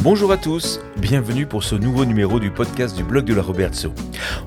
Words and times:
Bonjour 0.00 0.30
à 0.30 0.36
tous, 0.36 0.80
bienvenue 0.98 1.46
pour 1.46 1.62
ce 1.62 1.76
nouveau 1.76 2.04
numéro 2.04 2.40
du 2.40 2.50
podcast 2.50 2.96
du 2.96 3.04
blog 3.04 3.24
de 3.24 3.32
la 3.34 3.42
Robertso. 3.42 3.92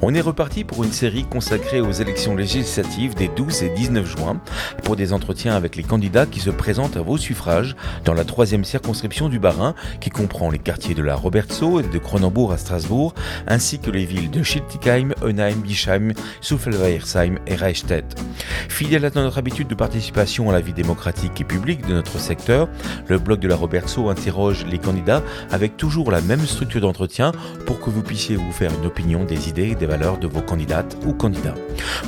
On 0.02 0.14
est 0.14 0.22
reparti 0.22 0.66
pour 0.66 0.84
une 0.84 0.92
série 0.92 1.24
consacrée 1.24 1.80
aux 1.80 1.92
élections 1.92 2.36
législatives 2.36 3.16
des 3.16 3.30
12 3.30 3.64
et 3.64 3.70
19 3.70 4.06
juin 4.06 4.42
pour 4.84 4.98
des 4.98 5.14
entretiens 5.14 5.56
avec 5.56 5.78
les 5.78 5.84
candidats 5.84 6.26
qui 6.26 6.42
se 6.42 6.50
présentent 6.50 6.98
à 6.98 7.02
vos 7.02 7.18
suffrages 7.18 7.76
dans 8.04 8.14
la 8.14 8.26
troisième 8.26 8.66
circonscription 8.66 9.30
du 9.30 9.40
Bas-Rhin 9.40 9.76
qui 10.02 10.10
comprend 10.10 10.50
les 10.50 10.60
quartiers 10.60 10.94
de 10.94 11.02
la 11.02 11.16
Robertso 11.16 11.80
et 11.80 11.84
de 11.84 11.98
Cronenbourg 11.98 12.52
à 12.52 12.58
Strasbourg 12.58 13.14
ainsi 13.48 13.80
que 13.80 13.90
les 13.90 14.06
villes 14.06 14.30
de 14.30 14.44
Schiltigheim, 14.44 15.14
Onheim, 15.22 15.62
Bischheim, 15.62 16.12
Suffelweiersheim 16.42 17.40
et 17.48 17.56
Reichstätt. 17.56 18.22
Fidèle 18.68 19.06
à 19.06 19.12
notre 19.16 19.38
habitude 19.38 19.70
de 19.70 19.76
participation 19.76 20.50
à 20.50 20.54
la 20.54 20.60
vie 20.60 20.74
démocratique 20.74 21.40
et 21.40 21.46
publique 21.46 21.88
de 21.88 21.94
notre 21.94 22.20
secteur, 22.20 22.68
le 23.08 23.20
blog 23.20 23.40
de 23.40 23.48
la 23.48 23.56
Robertso 23.56 24.10
interroge 24.10 24.66
les 24.66 24.80
candidats 24.80 25.24
avec 25.52 25.78
toujours 25.78 26.12
la 26.12 26.20
même 26.22 26.41
structure 26.48 26.82
d'entretien 26.82 27.32
pour 27.66 27.80
que 27.80 27.90
vous 27.90 28.04
puissiez 28.04 28.36
vous 28.36 28.52
faire 28.52 28.72
une 28.74 28.86
opinion 28.86 29.24
des 29.24 29.50
idées 29.50 29.70
et 29.70 29.76
des 29.76 29.86
valeurs 29.86 30.18
de 30.18 30.28
vos 30.28 30.42
candidates 30.42 30.98
ou 31.06 31.14
candidats. 31.14 31.56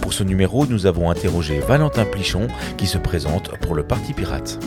Pour 0.02 0.14
ce 0.14 0.24
numéro, 0.24 0.66
nous 0.66 0.86
avons 0.86 1.10
interrogé 1.10 1.60
Valentin 1.60 2.06
Plichon 2.06 2.48
qui 2.78 2.88
se 2.88 2.98
présente 2.98 3.58
pour 3.60 3.76
le 3.76 3.84
Parti 3.84 4.14
Pirate. 4.14 4.60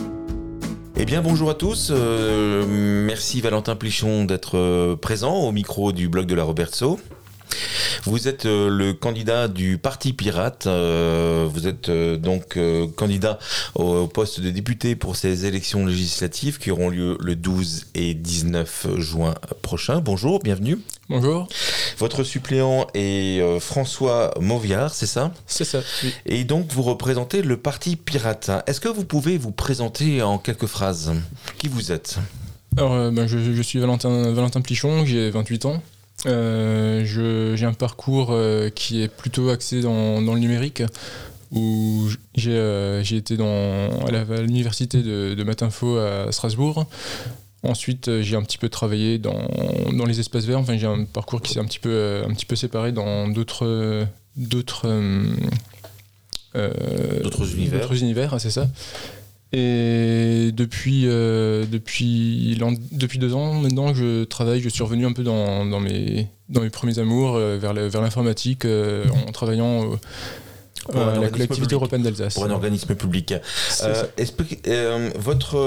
Eh 0.99 1.05
bien 1.05 1.21
bonjour 1.21 1.51
à 1.51 1.53
tous, 1.53 1.91
euh, 1.91 2.65
merci 2.67 3.39
Valentin 3.39 3.75
Plichon 3.75 4.25
d'être 4.25 4.57
euh, 4.57 4.95
présent 4.95 5.35
au 5.35 5.51
micro 5.51 5.91
du 5.91 6.09
blog 6.09 6.25
de 6.25 6.33
la 6.33 6.43
Robertso. 6.43 6.99
Vous 8.03 8.27
êtes 8.27 8.45
euh, 8.45 8.69
le 8.69 8.93
candidat 8.93 9.47
du 9.47 9.77
Parti 9.77 10.13
Pirate. 10.13 10.65
Euh, 10.67 11.47
vous 11.51 11.67
êtes 11.67 11.89
euh, 11.89 12.15
donc 12.15 12.57
candidat 12.95 13.37
au 13.75 14.07
poste 14.07 14.39
de 14.39 14.49
député 14.49 14.95
pour 14.95 15.15
ces 15.15 15.45
élections 15.45 15.85
législatives 15.85 16.57
qui 16.57 16.71
auront 16.71 16.89
lieu 16.89 17.17
le 17.19 17.35
12 17.35 17.87
et 17.95 18.13
19 18.13 18.87
juin 18.97 19.35
prochain. 19.61 19.99
Bonjour, 19.99 20.39
bienvenue. 20.39 20.79
Bonjour. 21.09 21.47
Votre 21.97 22.23
suppléant 22.23 22.87
est 22.93 23.41
François 23.59 24.33
Mauviard, 24.39 24.93
c'est 24.93 25.05
ça? 25.05 25.33
C'est 25.45 25.65
ça. 25.65 25.79
Et 26.25 26.43
donc 26.43 26.71
vous 26.71 26.83
représentez 26.83 27.41
le 27.41 27.57
Parti 27.57 27.95
Pirate. 27.95 28.51
Est-ce 28.67 28.79
que 28.79 28.89
vous 28.89 29.03
pouvez 29.05 29.37
vous 29.37 29.51
présenter 29.51 30.21
en 30.21 30.37
quelques 30.37 30.67
phrases? 30.67 31.13
Qui 31.57 31.67
vous 31.67 31.91
êtes? 31.91 32.19
Alors, 32.77 33.11
ben, 33.11 33.27
je, 33.27 33.37
je, 33.37 33.61
suis 33.61 33.79
Valentin, 33.79 34.31
Valentin 34.31 34.61
Plichon, 34.61 35.05
j'ai 35.05 35.29
28 35.29 35.65
ans. 35.65 35.81
Euh, 36.25 37.05
j'ai 37.55 37.65
un 37.65 37.73
parcours 37.73 38.29
euh, 38.31 38.69
qui 38.69 39.01
est 39.03 39.07
plutôt 39.07 39.49
axé 39.49 39.81
dans, 39.81 40.21
dans 40.21 40.33
le 40.33 40.39
numérique, 40.39 40.81
où 41.51 42.07
j'ai 42.35 42.55
euh, 42.55 43.03
été 43.03 43.37
dans, 43.37 43.89
à 44.07 44.41
l'université 44.41 45.03
de, 45.03 45.35
de 45.35 45.43
Matinfo 45.43 45.97
à 45.97 46.31
Strasbourg. 46.31 46.87
Ensuite, 47.63 48.21
j'ai 48.21 48.35
un 48.35 48.43
petit 48.43 48.57
peu 48.57 48.69
travaillé 48.69 49.17
dans, 49.17 49.47
dans 49.93 50.05
les 50.05 50.19
espaces 50.19 50.45
verts. 50.45 50.59
Enfin, 50.59 50.77
j'ai 50.77 50.87
un 50.87 51.05
parcours 51.05 51.41
qui 51.41 51.53
s'est 51.53 51.59
un 51.59 51.65
petit 51.65 51.79
peu, 51.79 52.21
un 52.25 52.33
petit 52.33 52.45
peu 52.45 52.55
séparé 52.55 52.91
dans 52.91 53.27
d'autres, 53.27 54.05
d'autres, 54.35 54.85
univers. 56.55 57.81
D'autres 57.81 58.01
univers, 58.01 58.39
c'est 58.39 58.51
ça. 58.51 58.67
Et 59.53 60.51
depuis, 60.53 61.03
euh, 61.05 61.65
depuis, 61.65 62.57
depuis 62.91 63.17
deux 63.17 63.33
ans 63.33 63.53
maintenant 63.53 63.93
que 63.93 63.97
je 63.97 64.23
travaille, 64.25 64.59
je 64.61 64.67
suis 64.67 64.83
revenu 64.83 65.05
un 65.05 65.13
peu 65.13 65.23
dans, 65.23 65.65
dans 65.65 65.79
mes, 65.79 66.27
dans 66.49 66.61
mes 66.61 66.69
premiers 66.69 66.99
amours 66.99 67.35
euh, 67.35 67.57
vers 67.57 67.73
l'informatique 67.73 68.65
euh, 68.65 69.05
en 69.27 69.31
travaillant 69.31 69.97
à 70.93 71.19
la 71.19 71.29
collectivité 71.29 71.75
européenne 71.75 72.03
d'Alsace. 72.03 72.33
Pour 72.33 72.43
un 72.43 72.51
organisme 72.51 72.93
public. 72.95 73.33
votre, 75.17 75.57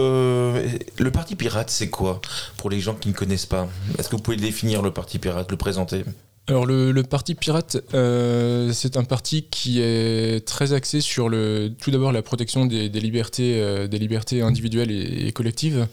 le 0.98 1.11
Parti 1.11 1.36
Pirate, 1.36 1.70
c'est 1.70 1.89
quoi 1.89 2.20
Pour 2.58 2.68
les 2.68 2.80
gens 2.80 2.95
qui 2.95 3.08
ne 3.08 3.14
connaissent 3.14 3.47
pas, 3.47 3.67
est-ce 3.98 4.11
que 4.11 4.17
vous 4.17 4.23
pouvez 4.23 4.36
définir 4.36 4.83
le 4.83 4.91
Parti 4.91 5.18
Pirate, 5.18 5.51
le 5.51 5.57
présenter? 5.57 6.05
Alors 6.48 6.67
le, 6.67 7.02
parti 7.02 7.36
pirate, 7.36 7.77
euh, 7.95 8.73
c'est 8.73 8.96
un 8.96 9.05
parti 9.05 9.45
qui 9.45 9.80
est 9.80 10.45
très 10.45 10.73
axé 10.73 11.01
sur 11.01 11.28
le, 11.28 11.73
tout 11.80 11.92
d'abord 11.92 12.11
la 12.11 12.23
protection 12.23 12.67
des, 12.67 12.89
libertés, 12.89 13.61
euh, 13.61 13.86
des 13.86 13.98
libertés 13.98 14.42
individuelles 14.42 14.90
et, 14.90 15.30
collectives. 15.30 15.86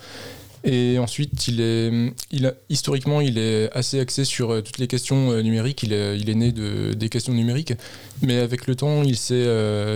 Et 0.64 0.98
ensuite, 0.98 1.48
il 1.48 1.62
est, 1.62 2.12
il 2.32 2.48
a, 2.48 2.54
historiquement, 2.70 3.22
il 3.22 3.38
est 3.38 3.72
assez 3.74 4.00
axé 4.00 4.26
sur 4.26 4.50
euh, 4.50 4.62
toutes 4.62 4.80
les 4.80 4.88
questions 4.88 5.40
numériques. 5.44 5.84
Il 5.84 5.94
est, 5.94 6.18
il 6.18 6.28
est 6.28 6.36
né 6.36 6.52
de, 6.52 6.94
des 6.94 7.10
questions 7.10 7.34
numériques, 7.34 7.74
mais 8.24 8.40
avec 8.40 8.66
le 8.66 8.76
temps, 8.76 9.04
il 9.04 9.16
s'est, 9.16 9.46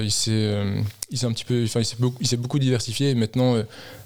il 0.03 0.11
s'est, 0.11 0.63
il 1.11 1.17
s'est 1.17 1.25
un 1.25 1.31
petit 1.31 1.45
peu, 1.45 1.63
enfin, 1.63 1.81
il 1.81 1.85
s'est 1.85 1.97
beaucoup, 1.99 2.23
beaucoup 2.37 2.59
diversifié. 2.59 3.11
Et 3.11 3.15
maintenant, 3.15 3.55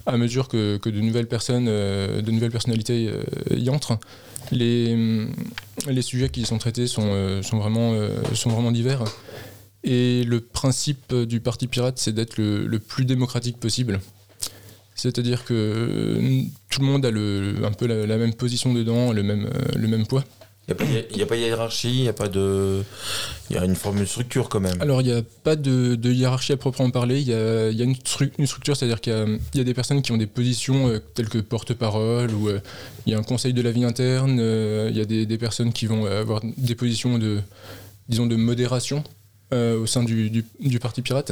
à 0.05 0.17
mesure 0.17 0.47
que, 0.47 0.77
que, 0.77 0.89
de 0.89 0.99
nouvelles 0.99 1.27
personnes, 1.27 1.65
de 1.65 2.31
nouvelles 2.31 2.51
personnalités 2.51 3.09
y 3.55 3.69
entrent, 3.69 3.99
les, 4.51 5.27
les 5.87 6.01
sujets 6.01 6.29
qui 6.29 6.41
y 6.41 6.45
sont 6.45 6.57
traités 6.57 6.87
sont, 6.87 7.07
euh, 7.07 7.41
sont, 7.41 7.57
vraiment, 7.57 7.93
euh, 7.93 8.21
sont 8.33 8.49
vraiment 8.49 8.71
divers. 8.71 9.03
Et 9.83 10.23
le 10.23 10.41
principe 10.41 11.13
du 11.13 11.39
Parti 11.39 11.67
Pirate, 11.67 11.99
c'est 11.99 12.13
d'être 12.13 12.37
le, 12.37 12.65
le, 12.65 12.79
plus 12.79 13.05
démocratique 13.05 13.57
possible. 13.57 13.99
C'est-à-dire 14.95 15.45
que 15.45 15.53
euh, 15.53 16.41
tout 16.69 16.81
le 16.81 16.87
monde 16.87 17.05
a 17.05 17.11
le, 17.11 17.57
un 17.63 17.71
peu 17.71 17.85
la, 17.85 18.17
même 18.17 18.33
position 18.33 18.73
dedans, 18.73 19.11
le 19.13 19.23
même, 19.23 19.49
le 19.75 19.87
même 19.87 20.07
poids. 20.07 20.23
Il 20.67 20.73
n'y 21.15 21.21
a, 21.21 21.25
pas 21.27 21.35
de 21.35 21.41
hiérarchie, 21.41 21.89
il 21.89 22.03
y 22.05 22.07
a 22.07 22.13
pas 22.13 22.27
de. 22.27 22.81
Il 23.51 23.55
y 23.55 23.59
a 23.59 23.65
une 23.65 23.75
forme 23.75 23.99
de 23.99 24.05
structure 24.05 24.49
quand 24.49 24.59
même. 24.59 24.81
Alors 24.81 25.01
il 25.01 25.07
n'y 25.07 25.13
a 25.13 25.21
pas 25.43 25.55
de, 25.55 26.11
hiérarchie 26.11 26.53
à 26.53 26.57
proprement 26.57 26.89
parler, 26.89 27.21
il 27.21 27.27
y 27.27 27.35
a, 27.35 27.69
y 27.69 27.81
a 27.81 27.85
une, 27.85 27.93
une, 28.39 28.47
structure, 28.47 28.75
c'est-à-dire 28.75 28.99
qu'il 28.99 29.13
y, 29.53 29.57
y, 29.59 29.61
a 29.61 29.63
des 29.63 29.73
personnes 29.75 30.01
qui 30.01 30.11
ont 30.11 30.17
des 30.17 30.25
positions 30.25 30.89
euh, 30.89 30.99
telles 31.13 31.29
que 31.29 31.37
porte-parole, 31.37 32.31
ou 32.33 32.49
euh, 32.49 32.59
il 33.05 33.13
y 33.13 33.15
a 33.15 33.19
un 33.19 33.23
conseil 33.23 33.53
de 33.53 33.61
la 33.61 33.69
vie 33.69 33.85
interne, 33.85 34.39
euh, 34.39 34.87
il 34.89 34.97
y 34.97 35.01
a 35.01 35.05
des, 35.05 35.27
des, 35.27 35.37
personnes 35.37 35.71
qui 35.71 35.85
vont 35.85 36.07
avoir 36.07 36.41
des 36.57 36.73
positions 36.73 37.19
de, 37.19 37.41
disons, 38.09 38.25
de 38.25 38.35
modération 38.35 39.03
au 39.51 39.85
sein 39.85 40.03
du, 40.03 40.29
du, 40.29 40.43
du, 40.59 40.79
Parti 40.79 41.01
Pirate. 41.01 41.31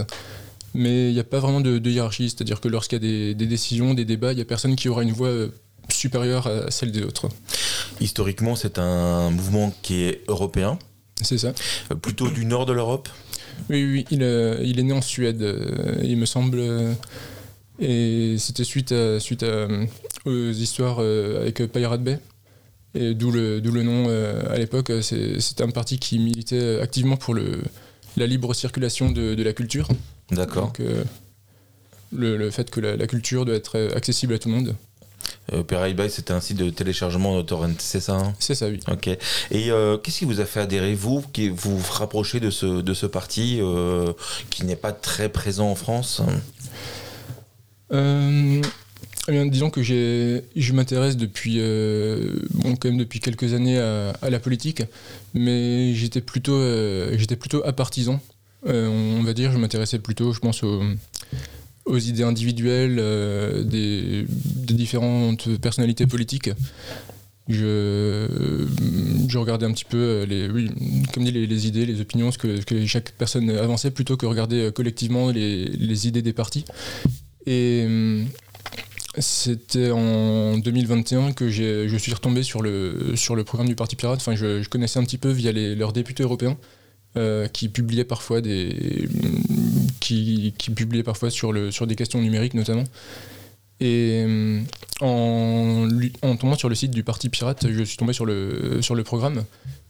Mais 0.75 1.09
il 1.09 1.13
n'y 1.13 1.19
a 1.19 1.25
pas 1.25 1.39
vraiment 1.39 1.59
de, 1.59 1.89
hiérarchie, 1.89 2.29
c'est-à-dire 2.29 2.61
que 2.61 2.69
lorsqu'il 2.69 2.95
y 2.95 3.01
a 3.03 3.07
des, 3.09 3.35
des, 3.35 3.47
décisions, 3.47 3.93
des 3.95 4.05
débats, 4.05 4.31
il 4.31 4.35
n'y 4.35 4.41
a 4.41 4.45
personne 4.45 4.77
qui 4.77 4.87
aura 4.87 5.03
une 5.03 5.11
voix 5.11 5.49
supérieure 5.89 6.47
à 6.47 6.71
celle 6.71 6.91
des 6.91 7.03
autres. 7.03 7.29
Historiquement, 7.99 8.55
c'est 8.55 8.79
un 8.79 9.29
mouvement 9.29 9.73
qui 9.81 10.03
est 10.03 10.21
européen. 10.27 10.77
C'est 11.21 11.37
ça. 11.37 11.53
Euh, 11.91 11.95
plutôt 11.95 12.29
du 12.29 12.45
nord 12.45 12.65
de 12.65 12.73
l'Europe 12.73 13.09
Oui, 13.69 13.85
oui, 13.85 14.05
il, 14.11 14.23
euh, 14.23 14.59
il, 14.63 14.79
est 14.79 14.83
né 14.83 14.93
en 14.93 15.01
Suède, 15.01 15.41
euh, 15.41 15.95
il 16.03 16.17
me 16.17 16.25
semble. 16.25 16.61
et 17.79 18.35
c'était 18.37 18.63
suite, 18.63 18.91
à, 18.91 19.19
suite 19.19 19.45
aux 20.25 20.51
histoires 20.51 20.99
avec 20.99 21.65
Pirate 21.71 22.03
Bay. 22.03 22.19
Et 22.95 23.15
d'où 23.15 23.31
le, 23.31 23.59
le 23.59 23.83
nom 23.83 24.07
à 24.49 24.57
l'époque. 24.57 24.91
C'était 25.01 25.63
un 25.63 25.71
parti 25.71 25.97
qui 25.97 26.19
militait 26.19 26.79
activement 26.79 27.17
pour 27.17 27.33
le, 27.33 27.63
la 28.17 28.27
libre 28.27 28.53
circulation 28.53 29.11
de, 29.11 29.33
de 29.33 29.43
la 29.43 29.53
culture. 29.53 29.87
D'accord. 30.29 30.67
Donc, 30.67 30.81
le, 32.15 32.37
le, 32.37 32.51
fait 32.51 32.69
que 32.69 32.79
la, 32.79 32.95
la 32.95 33.07
culture 33.07 33.45
doit 33.45 33.55
être 33.55 33.89
accessible 33.95 34.35
à 34.35 34.39
tout 34.39 34.49
le 34.49 34.55
monde. 34.55 34.75
Euh, 35.51 36.07
c'était 36.09 36.33
un 36.33 36.39
site 36.39 36.57
de 36.57 36.69
téléchargement 36.69 37.37
de 37.37 37.41
torrent, 37.41 37.73
c'est 37.77 37.99
ça 37.99 38.13
hein 38.13 38.33
C'est 38.39 38.55
ça, 38.55 38.67
oui. 38.67 38.79
Ok. 38.91 39.07
Et 39.07 39.19
euh, 39.51 39.97
qu'est-ce 39.97 40.19
qui 40.19 40.25
vous 40.25 40.39
a 40.39 40.45
fait 40.45 40.61
adhérer, 40.61 40.93
vous, 40.93 41.23
qui 41.33 41.49
vous, 41.49 41.79
rapprochez 41.91 42.39
de 42.39 42.49
ce, 42.49 42.81
de 42.81 42.93
ce 42.93 43.05
parti 43.05 43.59
euh, 43.59 44.13
qui 44.49 44.65
n'est 44.65 44.75
pas 44.75 44.91
très 44.91 45.29
présent 45.29 45.69
en 45.69 45.75
France 45.75 46.21
euh, 47.91 48.61
eh 49.27 49.31
bien, 49.31 49.45
disons 49.45 49.69
que 49.69 49.83
je 49.83 50.73
m'intéresse 50.73 51.15
depuis, 51.15 51.59
bon, 52.51 52.75
quand 52.75 52.89
même 52.89 52.97
depuis 52.97 53.19
quelques 53.19 53.53
années 53.53 53.79
à, 53.79 54.13
à 54.21 54.29
la 54.29 54.39
politique, 54.39 54.83
mais 55.33 55.93
j'étais 55.93 56.19
plutôt, 56.19 56.59
j'étais 57.15 57.37
plutôt 57.37 57.63
apartisan. 57.63 58.19
on 58.65 59.21
va 59.23 59.33
dire, 59.33 59.51
je 59.51 59.57
m'intéressais 59.57 59.99
plutôt, 59.99 60.33
je 60.33 60.39
pense, 60.39 60.63
au 60.63 60.81
aux 61.85 61.97
idées 61.97 62.23
individuelles 62.23 62.97
euh, 62.99 63.63
des, 63.63 64.25
différentes 64.73 65.57
personnalités 65.57 66.07
politiques. 66.07 66.49
Je, 67.49 68.27
regardais 69.37 69.65
un 69.65 69.71
petit 69.71 69.85
peu 69.85 69.97
euh, 69.97 70.25
les, 70.25 70.49
oui, 70.49 70.69
comme 71.13 71.25
dit, 71.25 71.31
les, 71.31 71.67
idées, 71.67 71.85
les 71.85 71.99
opinions, 72.01 72.31
ce 72.31 72.37
que, 72.37 72.63
que, 72.63 72.85
chaque 72.85 73.11
personne 73.11 73.49
avançait, 73.49 73.91
plutôt 73.91 74.15
que 74.15 74.25
regarder 74.25 74.61
euh, 74.61 74.71
collectivement 74.71 75.29
les, 75.29 76.07
idées 76.07 76.21
des 76.21 76.33
partis. 76.33 76.65
Et 77.45 77.85
c'était 79.19 79.91
en 79.91 80.57
2021 80.57 81.33
que 81.33 81.49
je 81.49 81.97
suis 81.97 82.13
retombé 82.13 82.41
sur 82.41 82.61
le, 82.61 83.15
sur 83.15 83.35
le 83.35 83.43
programme 83.43 83.67
du 83.67 83.75
Parti 83.75 83.97
Pirate. 83.97 84.19
Enfin, 84.21 84.35
je, 84.35 84.67
connaissais 84.69 84.97
un 84.97 85.03
petit 85.03 85.17
peu 85.17 85.29
via 85.29 85.51
leurs 85.51 85.91
députés 85.91 86.23
européens. 86.23 86.57
Euh, 87.15 87.47
qui 87.47 87.69
publiait 87.69 88.05
parfois 88.05 88.41
des 88.41 89.07
qui, 90.03 90.53
qui, 90.57 90.71
publiait 90.71 91.03
parfois 91.03 91.29
sur 91.31 91.51
le 91.53 91.71
sur 91.71 91.87
des 91.87 91.95
questions 91.95 92.21
numériques 92.21 92.53
notamment 92.53 92.83
et 93.79 94.23
euh, 94.27 94.61
en, 95.01 95.87
en 96.21 96.35
tombant 96.37 96.55
sur 96.57 96.69
le 96.69 96.75
site 96.75 96.91
du 96.91 97.03
parti 97.03 97.29
pirate 97.29 97.65
je 97.71 97.83
suis 97.83 97.97
tombé 97.97 98.13
sur 98.13 98.25
le 98.25 98.81
sur 98.81 98.95
le 98.95 99.03
programme 99.03 99.43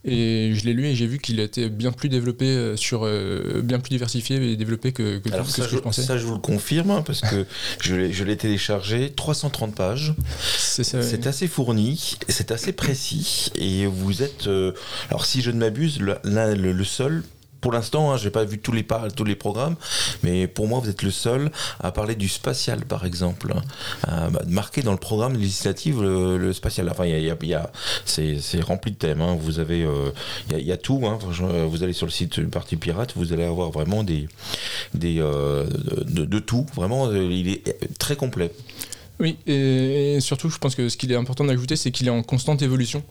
Et 0.06 0.52
je 0.54 0.66
l'ai 0.66 0.74
lu 0.74 0.86
et 0.88 0.96
j'ai 0.96 1.08
vu 1.08 1.18
qu'il 1.20 1.40
était 1.40 1.70
bien 1.70 1.92
plus 1.94 2.10
développé 2.10 2.46
euh, 2.46 2.76
sur 2.76 3.02
euh, 3.06 3.62
bien 3.64 3.80
plus 3.80 3.90
diversifié 3.90 4.36
et 4.52 4.56
développé 4.58 4.92
que, 4.92 5.20
que, 5.20 5.32
Alors 5.34 5.46
que 5.46 5.52
ça, 5.52 5.64
ce 5.64 5.70
que 5.70 5.76
je 5.78 5.82
pensais. 5.82 6.02
ça, 6.04 6.18
je 6.18 6.26
vous 6.26 6.34
le 6.34 6.40
confirme 6.42 6.92
hein, 6.92 7.04
parce 7.06 7.22
que 7.22 7.46
je 7.82 7.96
l'ai- 7.96 8.12
je 8.12 8.24
téléchargé, 8.36 9.12
330 9.16 9.74
pages. 9.76 10.14
C'est 10.42 11.26
assez 11.28 11.48
fourni, 11.48 12.18
c'est 12.28 12.52
assez 12.52 12.74
précis 12.74 13.52
et 13.56 13.86
vous 13.86 14.24
êtes, 14.24 14.48
euh, 14.48 14.74
alors 15.10 15.26
si 15.26 15.42
je 15.42 15.52
ne 15.52 15.60
m'abuse, 15.60 16.00
le, 16.02 16.16
le- 16.24 16.74
le 16.74 16.84
seul. 16.84 17.24
Pour 17.64 17.72
l'instant, 17.72 18.12
hein, 18.12 18.18
j'ai 18.18 18.30
pas 18.30 18.44
vu 18.44 18.60
tous 18.60 18.74
les, 18.74 18.86
tous 19.16 19.24
les 19.24 19.38
programmes, 19.38 19.78
mais 20.22 20.48
pour 20.48 20.68
moi, 20.68 20.82
vous 20.82 20.90
êtes 20.90 21.02
le 21.02 21.12
seul 21.12 21.50
à 21.80 21.94
parler 21.94 22.14
du 22.16 22.28
spatial, 22.28 22.84
par 22.84 23.06
exemple, 23.06 23.54
à 24.06 24.30
bah, 24.30 24.42
marquer 24.50 24.82
dans 24.82 24.92
le 24.92 24.98
programme 24.98 25.32
législatif 25.34 25.96
le, 25.98 26.52
spatial. 26.52 26.90
Enfin, 26.90 27.06
il 27.06 27.24
y 27.24 27.30
a, 27.32 27.36
y 27.42 27.58
c'est, 28.04 28.60
rempli 28.62 28.92
de 28.92 28.98
thèmes. 28.98 29.22
hein. 29.22 29.38
Vous 29.40 29.60
avez, 29.60 29.82
euh, 29.84 30.12
il 30.52 30.60
y, 30.60 30.74
a- 30.74 30.78
tout. 30.78 31.04
hein. 31.06 31.18
Franchement, 31.22 31.66
Vous 31.68 31.84
allez 31.84 31.94
sur 31.94 32.06
le 32.06 32.12
site 32.12 32.38
du 32.38 32.48
Parti 32.48 32.76
Pirate, 32.76 33.14
vous 33.16 33.32
allez 33.32 33.46
avoir 33.46 33.72
vraiment 33.72 34.04
des, 34.04 34.28
des 34.94 35.22
euh, 35.22 35.66
de, 36.06 36.40
tout. 36.40 36.66
Vraiment, 36.76 37.08
euh, 37.08 37.24
il 37.32 37.48
est 37.48 37.98
très 37.98 38.18
complet. 38.18 38.52
Oui, 39.22 39.38
et, 39.48 40.20
surtout, 40.20 40.50
je 40.50 40.58
pense 40.58 40.76
que 40.76 40.90
ce 40.90 40.98
qu'il 40.98 41.14
est 41.14 41.16
important 41.16 41.46
d'ajouter, 41.46 41.78
c'est 41.78 41.92
qu'il 41.92 42.08
est 42.08 42.12
en 42.12 42.24
constante 42.24 42.62
évolution. 42.62 43.04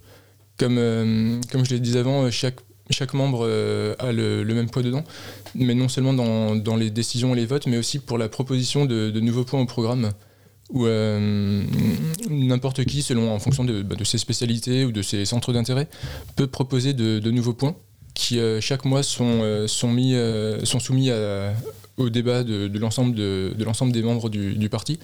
Comme, 0.58 0.76
euh, 0.76 1.40
comme 1.50 1.64
je 1.64 1.70
l'ai 1.70 1.80
dit 1.80 1.96
avant, 1.96 2.30
chaque, 2.30 2.56
chaque 2.90 3.14
membre 3.14 3.46
euh, 3.48 3.94
a 3.98 4.12
le, 4.12 4.44
même 4.44 4.68
poids 4.68 4.82
dedans, 4.82 5.04
mais 5.54 5.74
non 5.74 5.88
seulement 5.88 6.12
dans, 6.12 6.76
les 6.76 6.90
décisions 6.90 7.34
et 7.34 7.36
les 7.36 7.46
votes, 7.46 7.66
mais 7.66 7.78
aussi 7.78 7.98
pour 7.98 8.18
la 8.18 8.28
proposition 8.28 8.86
de, 8.86 9.20
nouveaux 9.20 9.44
points 9.44 9.60
au 9.60 9.66
programme, 9.66 10.10
où 10.70 10.86
euh, 10.86 11.62
n'importe 12.30 12.84
qui, 12.84 13.02
selon 13.02 13.30
en 13.32 13.38
fonction 13.38 13.64
de, 13.64 13.82
bah, 13.82 13.94
de 13.94 14.04
ses 14.04 14.18
spécialités 14.18 14.84
ou 14.84 14.92
de 14.92 15.02
ses 15.02 15.24
centres 15.24 15.52
d'intérêt, 15.52 15.88
peut 16.36 16.46
proposer 16.46 16.92
de, 16.92 17.30
nouveaux 17.30 17.54
points 17.54 17.76
qui 18.14 18.38
euh, 18.38 18.60
chaque 18.60 18.84
mois 18.84 19.02
sont, 19.02 19.66
sont, 19.66 19.90
mis, 19.90 20.14
sont 20.64 20.80
soumis 20.80 21.10
au 21.96 22.10
débat 22.10 22.42
de, 22.42 22.78
l'ensemble 22.78 23.14
de, 23.14 23.54
de 23.56 23.64
l'ensemble 23.64 23.92
des 23.92 24.02
membres 24.02 24.28
du, 24.28 24.68
parti. 24.68 24.98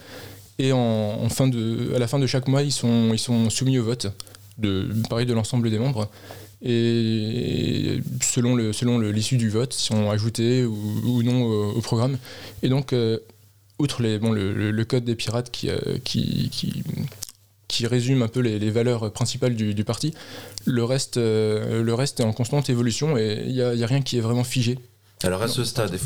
Et 0.59 0.73
à 0.73 1.99
la 1.99 2.09
fin 2.09 2.19
de 2.19 2.27
chaque 2.27 2.49
mois, 2.49 2.63
ils 2.63 2.73
sont, 2.73 3.51
soumis 3.51 3.79
au 3.79 3.85
vote, 3.85 4.09
de 4.59 5.33
l'ensemble 5.33 5.71
des 5.71 5.79
membres. 5.79 6.11
Et 6.63 8.01
selon 8.21 8.57
le 8.57 8.73
selon 8.73 8.99
le- 8.99 9.13
l'issue 9.13 9.37
du 9.37 9.49
vote, 9.49 9.75
ils 9.79 9.83
sont 9.85 10.11
ajoutés 10.11 10.65
ou, 10.65 10.75
ou 11.05 11.23
non 11.23 11.43
au, 11.45 11.73
au 11.73 11.81
programme. 11.81 12.19
Et 12.63 12.69
donc, 12.69 12.93
euh, 12.93 13.19
outre 13.79 14.03
les, 14.03 14.19
bon, 14.19 14.33
le, 14.33 14.53
le- 14.73 14.85
code 14.85 15.05
des 15.05 15.15
pirates 15.15 15.51
qui, 15.53 15.71
euh, 15.71 15.79
qui, 16.05 16.49
qui, 16.51 16.83
qui 17.69 17.87
résume 17.87 18.23
un 18.23 18.29
peu 18.29 18.41
les, 18.41 18.59
les 18.59 18.71
valeurs 18.71 19.13
principales 19.13 19.55
du, 19.55 19.73
du 19.73 19.85
parti, 19.85 20.15
le 20.65 20.83
reste, 20.83 21.17
euh, 21.17 21.83
le 21.83 21.95
reste 21.95 22.21
est 22.21 22.25
en 22.25 22.33
constante 22.33 22.71
évolution 22.71 23.17
et 23.17 23.45
il 23.47 23.53
n'y 23.53 23.63
a, 23.63 23.87
rien 23.87 24.03
qui 24.03 24.19
est 24.19 24.23
vraiment 24.23 24.45
figé. 24.45 24.79
Alors 25.23 25.43
à 25.43 25.49
ce 25.49 25.65
stade, 25.65 25.97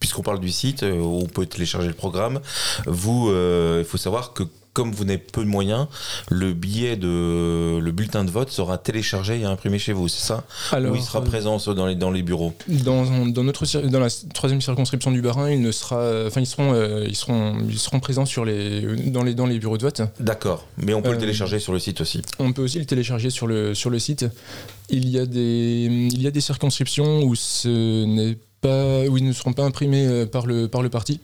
puisqu'on 0.00 0.22
parle 0.22 0.40
du 0.40 0.50
site 0.50 0.82
où 0.82 1.20
on 1.22 1.26
peut 1.26 1.46
télécharger 1.46 1.86
le 1.88 1.94
programme, 1.94 2.40
vous, 2.86 3.30
il 3.30 3.84
faut 3.84 3.96
savoir 3.96 4.32
que 4.34 4.42
comme 4.76 4.92
vous 4.92 5.06
n'avez 5.06 5.16
peu 5.16 5.42
de 5.42 5.48
moyens, 5.48 5.86
le 6.28 6.52
billet 6.52 6.96
de 6.96 7.78
le 7.78 7.92
bulletin 7.92 8.24
de 8.24 8.30
vote 8.30 8.50
sera 8.50 8.76
téléchargé 8.76 9.40
et 9.40 9.44
imprimé 9.46 9.78
chez 9.78 9.94
vous, 9.94 10.06
c'est 10.06 10.20
ça 10.22 10.44
Alors, 10.70 10.92
Ou 10.92 10.96
il 10.96 11.02
sera 11.02 11.20
euh, 11.20 11.22
présent 11.22 11.56
dans 11.74 11.86
les, 11.86 11.94
dans 11.94 12.10
les 12.10 12.20
bureaux 12.20 12.52
Dans, 12.68 13.06
dans, 13.26 13.42
notre, 13.42 13.64
dans 13.88 14.00
la 14.00 14.08
troisième 14.34 14.60
circonscription 14.60 15.10
du 15.12 15.22
Bas-Rhin, 15.22 15.50
il 15.50 15.62
ne 15.62 15.72
sera, 15.72 16.26
enfin, 16.26 16.42
ils, 16.42 16.46
seront, 16.46 16.74
euh, 16.74 17.06
ils, 17.08 17.16
seront, 17.16 17.56
ils 17.66 17.78
seront 17.78 18.00
présents 18.00 18.26
sur 18.26 18.44
les, 18.44 18.82
dans, 19.10 19.22
les, 19.22 19.34
dans 19.34 19.46
les 19.46 19.58
bureaux 19.58 19.78
de 19.78 19.82
vote. 19.82 20.02
D'accord, 20.20 20.66
mais 20.76 20.92
on 20.92 21.00
peut 21.00 21.08
le 21.10 21.16
Euh, 21.16 21.20
télécharger 21.20 21.58
sur 21.58 21.72
le 21.72 21.78
site 21.78 22.02
aussi. 22.02 22.20
On 22.38 22.52
peut 22.52 22.62
aussi 22.62 22.78
le 22.78 22.84
télécharger 22.84 23.30
sur 23.30 23.46
le, 23.46 23.74
sur 23.74 23.88
le 23.88 23.98
site. 23.98 24.26
Il 24.90 25.08
y, 25.08 25.18
a 25.18 25.24
des, 25.24 25.88
il 26.12 26.20
y 26.20 26.26
a 26.26 26.30
des 26.30 26.42
circonscriptions 26.42 27.22
où, 27.22 27.34
ce 27.34 28.04
n'est 28.04 28.36
pas, 28.60 29.04
où 29.08 29.16
ils 29.16 29.24
ne 29.24 29.32
seront 29.32 29.54
pas 29.54 29.64
imprimés 29.64 30.06
euh, 30.06 30.26
par 30.26 30.46
le, 30.46 30.68
par 30.68 30.82
le 30.82 30.90
parti. 30.90 31.20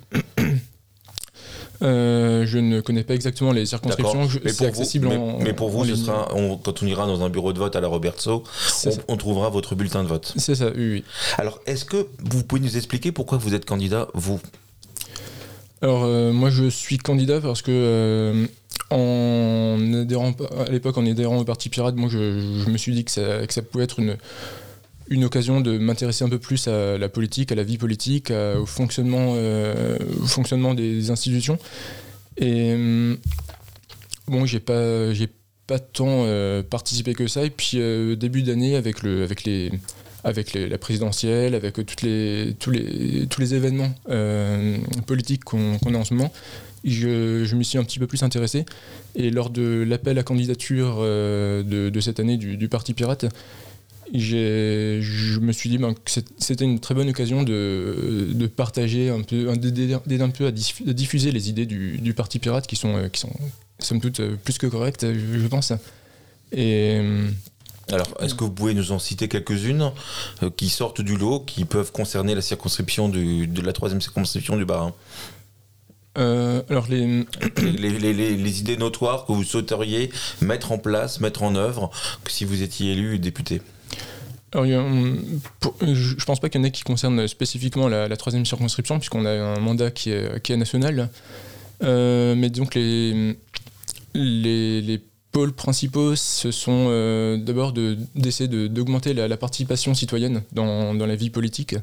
Euh, 1.83 2.45
je 2.47 2.59
ne 2.59 2.81
connais 2.81 3.03
pas 3.03 3.15
exactement 3.15 3.51
les 3.53 3.67
circonscriptions. 3.67 4.15
D'accord. 4.21 4.31
Je- 4.31 4.39
Mais, 4.45 4.51
C'est 4.53 4.59
pour 4.59 4.67
accessible 4.69 5.09
vous, 5.09 5.15
en 5.15 5.39
mais, 5.39 5.45
mais 5.45 5.53
pour 5.53 5.69
vous, 5.71 5.81
en 5.81 5.85
ce 5.85 5.89
ligne. 5.93 6.05
sera, 6.05 6.29
on- 6.35 6.57
quand 6.57 6.83
on 6.83 6.87
ira 6.87 7.07
dans 7.07 7.23
un 7.23 7.29
bureau 7.29 7.53
de 7.53 7.59
vote 7.59 7.75
à 7.75 7.81
la 7.81 7.89
Robertso, 7.89 8.45
on, 9.09 9.17
trouvera 9.17 9.49
votre 9.51 9.75
bulletin 9.75 10.03
de 10.05 10.09
vote. 10.09 10.33
C'est 10.37 10.55
ça, 10.55 10.67
oui, 10.77 10.93
oui. 10.93 11.05
Alors, 11.39 11.59
est-ce 11.67 11.85
que 11.85 12.07
vous 12.21 12.45
pouvez 12.45 12.61
nous 12.61 12.77
expliquer 12.77 13.11
pourquoi 13.11 13.39
vous 13.39 13.55
êtes 13.55 13.65
candidat, 13.65 14.07
vous? 14.15 14.41
Alors 15.81 16.05
euh, 16.05 16.33
moi 16.33 16.49
je 16.51 16.71
suis 16.71 16.97
candidat 16.97 17.41
parce 17.41 17.61
que 17.61 17.73
euh, 17.73 18.47
en 18.91 19.93
adhérant 20.03 20.33
à 20.65 20.71
l'époque 20.71 20.97
en 20.97 21.05
adhérant 21.05 21.39
au 21.39 21.45
parti 21.45 21.69
pirate, 21.71 21.97
moi 21.97 22.09
je, 22.09 22.19
je 22.65 22.71
me 22.71 22.79
suis 22.79 22.95
dit 22.95 23.05
que 23.05 23.11
ça, 23.11 23.45
que 23.47 23.53
ça 23.53 23.63
pouvait 23.63 23.83
être 23.83 23.99
une 23.99 24.17
une 25.13 25.25
occasion 25.25 25.61
de 25.61 25.77
m'intéresser 25.77 26.25
un 26.25 26.29
peu 26.29 26.39
plus 26.39 26.69
à 26.69 26.97
la 26.97 27.09
politique, 27.09 27.53
à 27.53 27.55
la 27.55 27.63
vie 27.63 27.77
politique, 27.77 28.31
au 28.31 28.67
fonctionnement 28.67 29.35
euh, 29.37 29.99
au 30.23 30.27
fonctionnement 30.27 30.75
des 30.75 31.11
institutions. 31.11 31.59
Et 32.39 32.73
hum, 32.73 33.19
bon 34.27 34.47
j'ai 34.47 34.61
pas 34.61 35.13
j'ai 35.13 35.29
pas 35.67 35.79
tant 35.79 36.25
euh, 36.25 36.63
participé 36.63 37.13
que 37.13 37.27
ça 37.27 37.45
et 37.45 37.51
puis 37.51 37.73
euh, 37.75 38.17
début 38.17 38.43
d'année 38.43 38.75
avec 38.75 39.03
le 39.03 39.23
avec 39.23 39.45
les 39.45 39.71
avec 40.25 40.55
la 40.55 40.79
présidentielle, 40.79 41.57
avec 41.57 41.75
toutes 41.75 42.03
les, 42.03 42.55
tous, 42.61 42.71
les, 42.71 43.27
tous 43.27 43.41
les 43.41 43.55
événements 43.55 43.93
politiques 45.05 45.43
qu'on 45.43 45.75
a 45.83 45.99
en 45.99 46.05
ce 46.05 46.15
moment, 46.15 46.31
je, 46.85 47.43
je 47.45 47.63
suis 47.63 47.77
un 47.77 47.83
petit 47.83 47.99
peu 47.99 48.07
plus 48.07 48.23
intéressé. 48.23 48.65
Et 49.17 49.31
lors 49.31 49.51
de 49.51 49.83
l'appel 49.83 50.21
à 50.21 50.23
candidature 50.23 50.99
de, 51.01 52.01
cette 52.01 52.21
année 52.21 52.37
du, 52.37 52.69
Parti 52.69 52.95
Pirate, 52.95 53.27
je 54.21 55.39
me 55.41 55.53
suis 55.53 55.71
dit 55.71 55.79
ben, 55.79 55.95
que 55.95 56.11
c'était 56.39 56.65
une 56.65 56.81
très 56.81 56.95
bonne 56.95 57.09
occasion 57.09 57.43
de, 57.43 58.29
de 58.33 58.47
partager 58.47 59.09
un 59.11 59.23
peu, 59.23 59.49
un- 59.51 59.57
d'aider 59.57 59.95
un 60.21 60.29
peu 60.31 60.47
à, 60.47 60.51
diffu- 60.51 60.89
à 60.89 60.93
diffuser 60.93 61.33
les 61.33 61.49
idées 61.49 61.67
du, 61.67 61.99
du 61.99 62.13
Parti 62.15 62.39
Pirate 62.39 62.67
qui 62.67 62.77
sont, 62.77 62.97
euh, 62.97 63.09
qui 63.09 63.21
sont 63.21 63.33
somme 63.79 64.01
toute 64.01 64.21
euh, 64.21 64.37
plus 64.45 64.59
que 64.59 64.67
correctes, 64.67 65.07
je, 65.13 65.47
pense. 65.49 65.73
Et. 66.53 66.99
euh, 67.01 67.27
Alors, 67.91 68.07
est-ce 68.21 68.35
que 68.35 68.45
vous 68.45 68.51
pouvez 68.53 68.75
nous 68.75 68.93
en 68.93 68.99
citer 68.99 69.29
quelques-unes 69.29 69.91
euh, 70.43 70.51
qui 70.57 70.69
sortent 70.69 71.01
du 71.01 71.17
lot, 71.17 71.41
qui 71.41 71.65
peuvent 71.65 71.91
concerner 71.91 72.35
la 72.35 72.43
circonscription 72.43 73.09
du- 73.09 73.47
de 73.47 73.63
la 73.63 73.73
troisième 73.73 74.01
circonscription 74.03 74.57
du 74.57 74.65
Bas-Rhin 74.67 74.93
euh, 76.19 76.61
alors, 76.69 76.89
les, 76.91 77.25
les, 77.63 77.73
les- 77.99 78.13
les- 78.13 78.37
les 78.37 78.61
idées 78.61 78.77
notoires 78.77 79.25
que 79.25 79.33
vous 79.33 79.45
souhaiteriez 79.45 80.11
mettre 80.43 80.71
en 80.71 80.77
place, 80.77 81.21
mettre 81.21 81.43
en 81.43 81.55
œuvre, 81.55 81.91
si 82.29 82.45
vous 82.45 82.61
étiez 82.63 82.93
élu 82.93 83.19
député? 83.19 83.63
Alors, 84.55 84.67
pour- 85.61 85.75
je 85.81 86.25
pense 86.25 86.41
pas 86.41 86.49
qu'il 86.49 86.61
y 86.61 86.63
en 86.63 86.67
ait 86.67 86.71
qui 86.71 86.83
concernent 86.83 87.27
spécifiquement 87.27 87.89
la, 87.89 88.17
troisième 88.17 88.45
circonscription, 88.45 88.99
puisqu'on 88.99 89.25
a 89.25 89.31
un 89.31 89.61
mandat 89.61 89.91
qui 89.91 90.11
est, 90.11 90.57
national. 90.57 91.09
Euh, 91.83 92.35
mais 92.37 92.51
donc 92.51 92.75
les, 92.75 93.37
les, 94.15 94.81
les 94.83 95.01
pôles 95.33 95.53
principaux, 95.53 96.15
ce 96.15 96.51
sont 96.51 96.89
euh, 96.91 97.39
d'abord 97.39 97.73
de- 97.73 97.97
d'essayer 98.15 98.49
de- 98.49 98.67
d'augmenter 98.67 99.15
la, 99.15 99.37
participation 99.39 99.95
citoyenne 99.95 100.43
dans, 100.53 100.95
dans 100.95 101.07
la 101.07 101.17
vie 101.17 101.31
politique, 101.31 101.75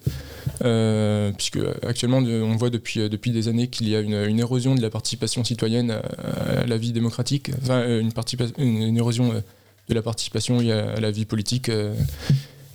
euh, 0.63 1.31
puisque 1.35 1.59
actuellement 1.85 2.19
on 2.19 2.55
voit 2.55 2.69
depuis, 2.69 3.09
depuis 3.09 3.31
des 3.31 3.47
années 3.47 3.67
qu'il 3.67 3.89
y 3.89 3.95
a 3.95 3.99
une, 3.99 4.13
une 4.13 4.39
érosion 4.39 4.75
de 4.75 4.81
la 4.81 4.91
participation 4.91 5.43
citoyenne 5.43 5.91
à, 5.91 6.65
la 6.67 6.77
vie 6.77 6.91
démocratique, 6.91 7.49
enfin 7.63 7.79
euh, 7.79 7.99
une, 7.99 8.11
une, 8.59 8.81
une 8.83 8.97
érosion 8.97 9.33
euh, 9.33 9.41
de 9.89 9.93
la 9.95 10.03
participation 10.03 10.59
à 10.59 10.99
la 10.99 11.09
vie 11.11 11.25
politique. 11.25 11.71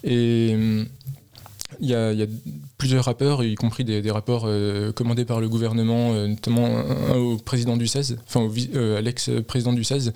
Et 0.04 0.52
hum, 0.54 0.86
il 1.80 1.88
y 1.88 1.94
a 1.94 2.26
plusieurs 2.78 3.04
rapports, 3.04 3.44
y 3.44 3.54
compris 3.54 3.84
des, 3.84 4.02
des 4.02 4.10
rapports 4.10 4.44
euh, 4.46 4.92
commandés 4.92 5.24
par 5.24 5.40
le 5.40 5.48
gouvernement, 5.48 6.12
euh, 6.12 6.26
notamment 6.28 6.66
un, 6.66 7.12
un 7.12 7.16
au 7.16 7.36
président 7.36 7.76
du 7.76 7.86
16, 7.86 8.18
enfin 8.26 8.40
au 8.40 8.48
vi- 8.48 8.70
euh, 8.74 8.98
à 8.98 9.00
l'ex-président 9.00 9.72
du 9.72 9.84
16, 9.84 10.12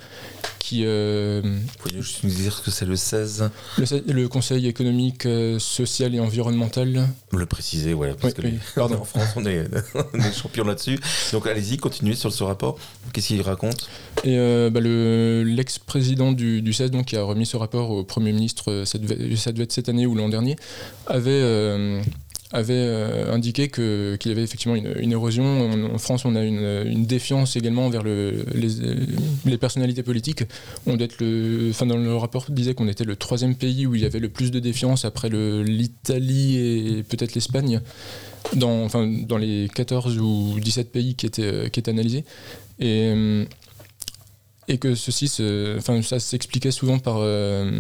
qui 0.59 0.85
Vous 0.85 1.43
pouvez 1.79 2.03
juste 2.03 2.25
nous 2.25 2.31
dire 2.31 2.63
que 2.63 2.71
c'est 2.71 2.85
le 2.85 2.97
16 2.97 3.49
le, 3.79 3.87
se- 3.87 4.13
le 4.13 4.29
Conseil 4.29 4.67
économique, 4.67 5.27
social 5.59 6.15
et 6.15 6.21
environnemental. 6.21 7.09
Le 7.33 7.47
préciser, 7.47 7.95
voilà. 7.95 8.15
Parce 8.15 8.35
Oui, 8.35 8.43
que 8.43 8.47
oui, 8.49 8.53
les- 8.55 8.59
pardon. 8.75 8.97
en 9.01 9.05
France, 9.05 9.29
on 9.37 9.47
est, 9.47 9.67
on 10.15 10.19
est 10.19 10.33
champion 10.33 10.65
là-dessus. 10.65 10.99
Donc 11.33 11.47
allez-y, 11.47 11.79
continuez 11.79 12.15
sur 12.17 12.33
ce 12.33 12.43
rapport. 12.45 12.77
Qu'est-ce 13.13 13.29
qu'il 13.29 13.41
raconte? 13.41 13.89
Et 14.25 14.37
bah, 14.71 14.81
le- 14.81 15.43
l'ex-président 15.47 16.33
du, 16.33 16.61
du 16.61 16.73
16, 16.75 16.91
donc, 16.91 17.07
qui 17.07 17.17
a 17.17 17.23
remis 17.23 17.47
ce 17.47 17.57
rapport 17.57 17.91
au 17.91 18.05
Premier 18.05 18.33
ministre, 18.33 18.71
euh, 18.71 18.85
ça 18.85 18.99
devait, 18.99 19.17
être 19.63 19.73
cette 19.73 19.89
année 19.89 20.05
ou 20.07 20.15
l'an 20.15 20.29
dernier, 20.29 20.57
avait, 21.07 21.31
avait 22.51 22.73
euh, 22.75 23.33
indiqué 23.33 23.69
que- 23.69 24.17
qu'il 24.19 24.31
y 24.31 24.35
avait 24.35 24.43
effectivement 24.43 24.75
une, 24.75 25.13
érosion. 25.13 25.71
En, 25.95 25.99
France, 25.99 26.25
on 26.25 26.35
a 26.35 26.43
une, 26.43 27.05
défiance 27.05 27.57
également 27.57 27.87
envers 27.87 28.03
le- 28.03 28.45
les, 28.55 29.59
personnalités 29.59 30.03
politiques. 30.03 30.45
On 30.87 30.97
doit 30.97 31.09
le, 31.21 31.69
enfin, 31.71 31.87
dans 31.87 31.97
le 31.97 32.17
rapport, 32.17 32.47
disait 32.49 32.75
qu'on 32.75 32.89
était 32.89 33.05
le 33.05 33.17
troisième 33.17 33.55
pays 33.55 33.87
où 33.87 33.95
il 33.95 34.01
y 34.01 34.07
avait 34.07 34.19
le 34.19 34.31
plus 34.31 34.51
de 34.51 34.61
défiance 34.61 35.05
après 35.05 35.29
l'Italie 35.29 36.57
et 36.57 37.03
peut-être 37.03 37.35
l'Espagne. 37.35 37.81
Dans, 38.55 38.83
enfin, 38.85 39.07
dans 39.07 39.37
les 39.37 39.69
14 39.75 40.19
ou 40.19 40.59
17 40.59 40.91
pays 40.91 41.15
qui 41.17 41.27
étaient, 41.27 41.69
qui 41.71 41.81
étaient 41.81 41.91
analysés. 41.91 42.25
Et, 42.79 43.13
euh, 43.15 43.45
et 44.69 44.79
que 44.79 44.95
ceci, 44.95 45.31
enfin, 45.77 46.01
ça 46.03 46.19
s'expliquait 46.19 46.71
souvent 46.71 46.99
par 46.99 47.17
euh, 47.19 47.71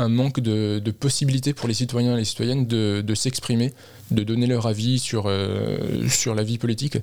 un 0.00 0.08
manque 0.08 0.40
de, 0.40 0.90
possibilités 0.90 1.52
pour 1.52 1.68
les 1.68 1.74
citoyens 1.74 2.14
et 2.14 2.18
les 2.18 2.24
citoyennes 2.24 2.66
de, 2.66 3.14
s'exprimer, 3.14 3.72
de 4.10 4.24
donner 4.24 4.46
leur 4.46 4.66
avis 4.66 4.98
sur, 4.98 5.24
euh, 5.26 6.08
sur 6.08 6.34
la 6.34 6.42
vie 6.42 6.58
politique. 6.58 6.98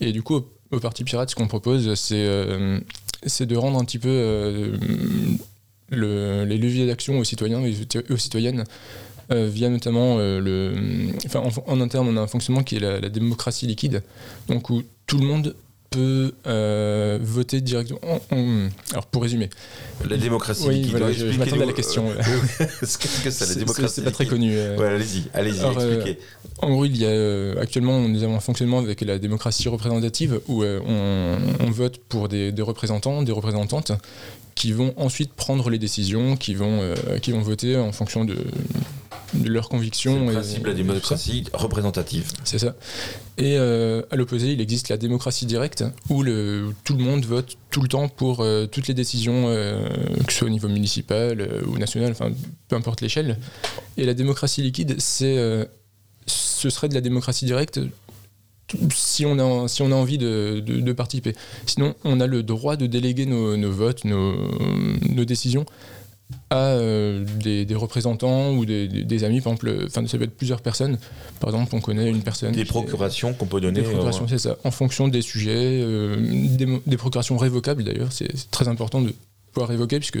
Et 0.00 0.12
du 0.12 0.22
coup, 0.22 0.44
au, 0.70 0.80
Parti 0.80 1.04
Pirate, 1.04 1.30
ce 1.30 1.34
qu'on 1.34 1.48
propose, 1.48 1.94
c'est 1.94 2.14
euh, 2.16 2.80
de 3.40 3.56
rendre 3.56 3.78
un 3.78 3.84
petit 3.84 3.98
peu 3.98 4.08
euh, 4.08 4.76
le, 5.90 6.44
les 6.44 6.58
leviers 6.58 6.86
d'action 6.86 7.18
aux 7.18 7.24
citoyens 7.24 7.64
et 7.64 7.74
aux 8.10 8.16
citoyennes 8.16 8.64
euh, 9.30 9.48
via 9.48 9.68
notamment 9.68 10.18
le. 10.18 10.74
Enfin, 11.24 11.40
en, 11.40 11.72
en, 11.72 11.80
interne, 11.80 12.08
on 12.08 12.16
a 12.16 12.20
un 12.20 12.26
fonctionnement 12.26 12.64
qui 12.64 12.76
est 12.76 12.80
la, 12.80 13.00
la, 13.00 13.08
démocratie 13.08 13.66
liquide, 13.66 14.02
donc 14.48 14.70
où 14.70 14.82
tout 15.06 15.18
le 15.18 15.26
monde 15.26 15.54
peut 15.90 16.32
euh, 16.46 17.18
voter 17.20 17.60
directement. 17.60 18.00
En, 18.02 18.36
en, 18.36 18.68
alors 18.92 19.06
pour 19.06 19.22
résumer. 19.22 19.50
La 20.08 20.16
démocratie 20.16 20.68
oui, 20.68 20.76
liquide. 20.76 20.90
Voilà, 20.92 21.12
je, 21.12 21.30
je 21.30 21.38
m'attendais 21.38 21.64
à 21.64 21.66
la 21.66 21.72
question. 21.72 22.06
Qu'est-ce 22.80 22.98
que 22.98 23.30
c'est 23.30 23.48
la 23.48 23.54
démocratie 23.56 23.94
C'est 23.96 24.04
pas 24.04 24.10
très 24.12 24.26
connu. 24.26 24.52
Ouais, 24.52 24.86
allez-y, 24.86 25.24
allez-y, 25.34 25.64
expliquez. 25.64 26.18
En 26.62 26.70
gros, 26.70 26.84
il 26.84 26.96
y 26.96 27.06
a 27.06 27.60
actuellement 27.60 28.00
nous 28.00 28.22
avons 28.22 28.36
un 28.36 28.40
fonctionnement 28.40 28.78
avec 28.78 29.00
la 29.00 29.18
démocratie 29.18 29.68
représentative 29.68 30.40
où 30.46 30.62
on, 30.64 31.38
on, 31.60 31.70
vote 31.70 31.98
pour 32.08 32.28
des, 32.28 32.52
des, 32.52 32.62
représentants, 32.62 33.22
des 33.22 33.32
représentantes 33.32 33.92
qui 34.54 34.72
vont 34.72 34.92
ensuite 34.96 35.32
prendre 35.32 35.70
les 35.70 35.78
décisions, 35.78 36.36
qui 36.36 36.54
vont, 36.54 36.80
euh, 36.82 36.94
qui 37.22 37.32
vont 37.32 37.40
voter 37.40 37.78
en 37.78 37.92
fonction 37.92 38.26
de, 38.26 38.36
de 39.34 39.48
leurs 39.48 39.68
convictions. 39.68 40.26
Le 40.26 40.32
principe 40.32 40.62
de 40.62 40.68
la 40.68 40.74
démocratie 40.74 41.44
représentative. 41.52 42.32
C'est 42.44 42.58
ça. 42.58 42.74
Et 43.38 43.56
euh, 43.56 44.02
à 44.10 44.16
l'opposé, 44.16 44.52
il 44.52 44.60
existe 44.60 44.88
la 44.88 44.96
démocratie 44.96 45.46
directe, 45.46 45.84
où, 46.08 46.22
le, 46.22 46.66
où, 46.68 46.74
tout 46.84 46.94
le 46.94 47.02
monde 47.02 47.24
vote 47.24 47.56
tout 47.70 47.80
le 47.80 47.88
temps 47.88 48.08
pour 48.08 48.40
euh, 48.40 48.66
toutes 48.66 48.88
les 48.88 48.94
décisions, 48.94 49.44
euh, 49.48 49.88
que 50.26 50.32
ce 50.32 50.38
soit 50.38 50.46
au 50.46 50.50
niveau 50.50 50.68
municipal 50.68 51.48
ou 51.66 51.78
national, 51.78 52.12
enfin 52.12 52.30
peu 52.68 52.76
importe 52.76 53.00
l'échelle. 53.00 53.38
Et 53.96 54.04
la 54.04 54.14
démocratie 54.14 54.62
liquide, 54.62 54.96
c'est, 54.98 55.36
ce 56.26 56.70
serait 56.70 56.88
de 56.88 56.94
la 56.94 57.00
démocratie 57.00 57.44
directe 57.44 57.80
si 58.92 59.26
on 59.26 59.38
a, 59.38 59.68
si 59.68 59.82
on 59.82 59.90
a 59.90 59.94
envie 59.94 60.18
de, 60.18 60.62
de, 60.64 60.80
de, 60.80 60.92
participer. 60.92 61.34
Sinon, 61.66 61.94
on 62.04 62.20
a 62.20 62.26
le 62.26 62.42
droit 62.42 62.76
de 62.76 62.86
déléguer 62.86 63.26
nos, 63.26 63.56
nos 63.56 63.70
votes, 63.70 64.04
nos, 64.04 64.34
nos, 65.08 65.24
décisions 65.24 65.66
à 66.50 66.66
euh, 66.68 67.24
des, 67.38 67.64
des, 67.64 67.74
représentants 67.74 68.52
ou 68.52 68.64
des, 68.64 68.88
des, 68.88 69.24
amis, 69.24 69.40
par 69.40 69.52
exemple, 69.52 69.86
enfin 69.86 70.06
ça 70.06 70.18
peut 70.18 70.24
être 70.24 70.36
plusieurs 70.36 70.60
personnes. 70.60 70.98
Par 71.38 71.50
exemple, 71.50 71.74
on 71.74 71.80
connaît 71.80 72.10
une 72.10 72.22
personne. 72.22 72.52
Des 72.52 72.64
procurations 72.64 73.34
qu'on 73.34 73.46
peut 73.46 73.60
donner. 73.60 73.80
Des 73.80 73.88
procurations, 73.88 74.24
euh... 74.24 74.28
c'est 74.28 74.38
ça. 74.38 74.56
En 74.64 74.70
fonction 74.70 75.08
des 75.08 75.22
sujets, 75.22 75.80
euh, 75.82 76.16
des, 76.86 76.96
procurations 76.96 77.36
révocables 77.36 77.84
d'ailleurs, 77.84 78.12
c'est 78.12 78.50
très 78.50 78.68
important 78.68 79.00
de 79.00 79.14
pouvoir 79.52 79.70
révoquer 79.70 79.98
puisque 79.98 80.20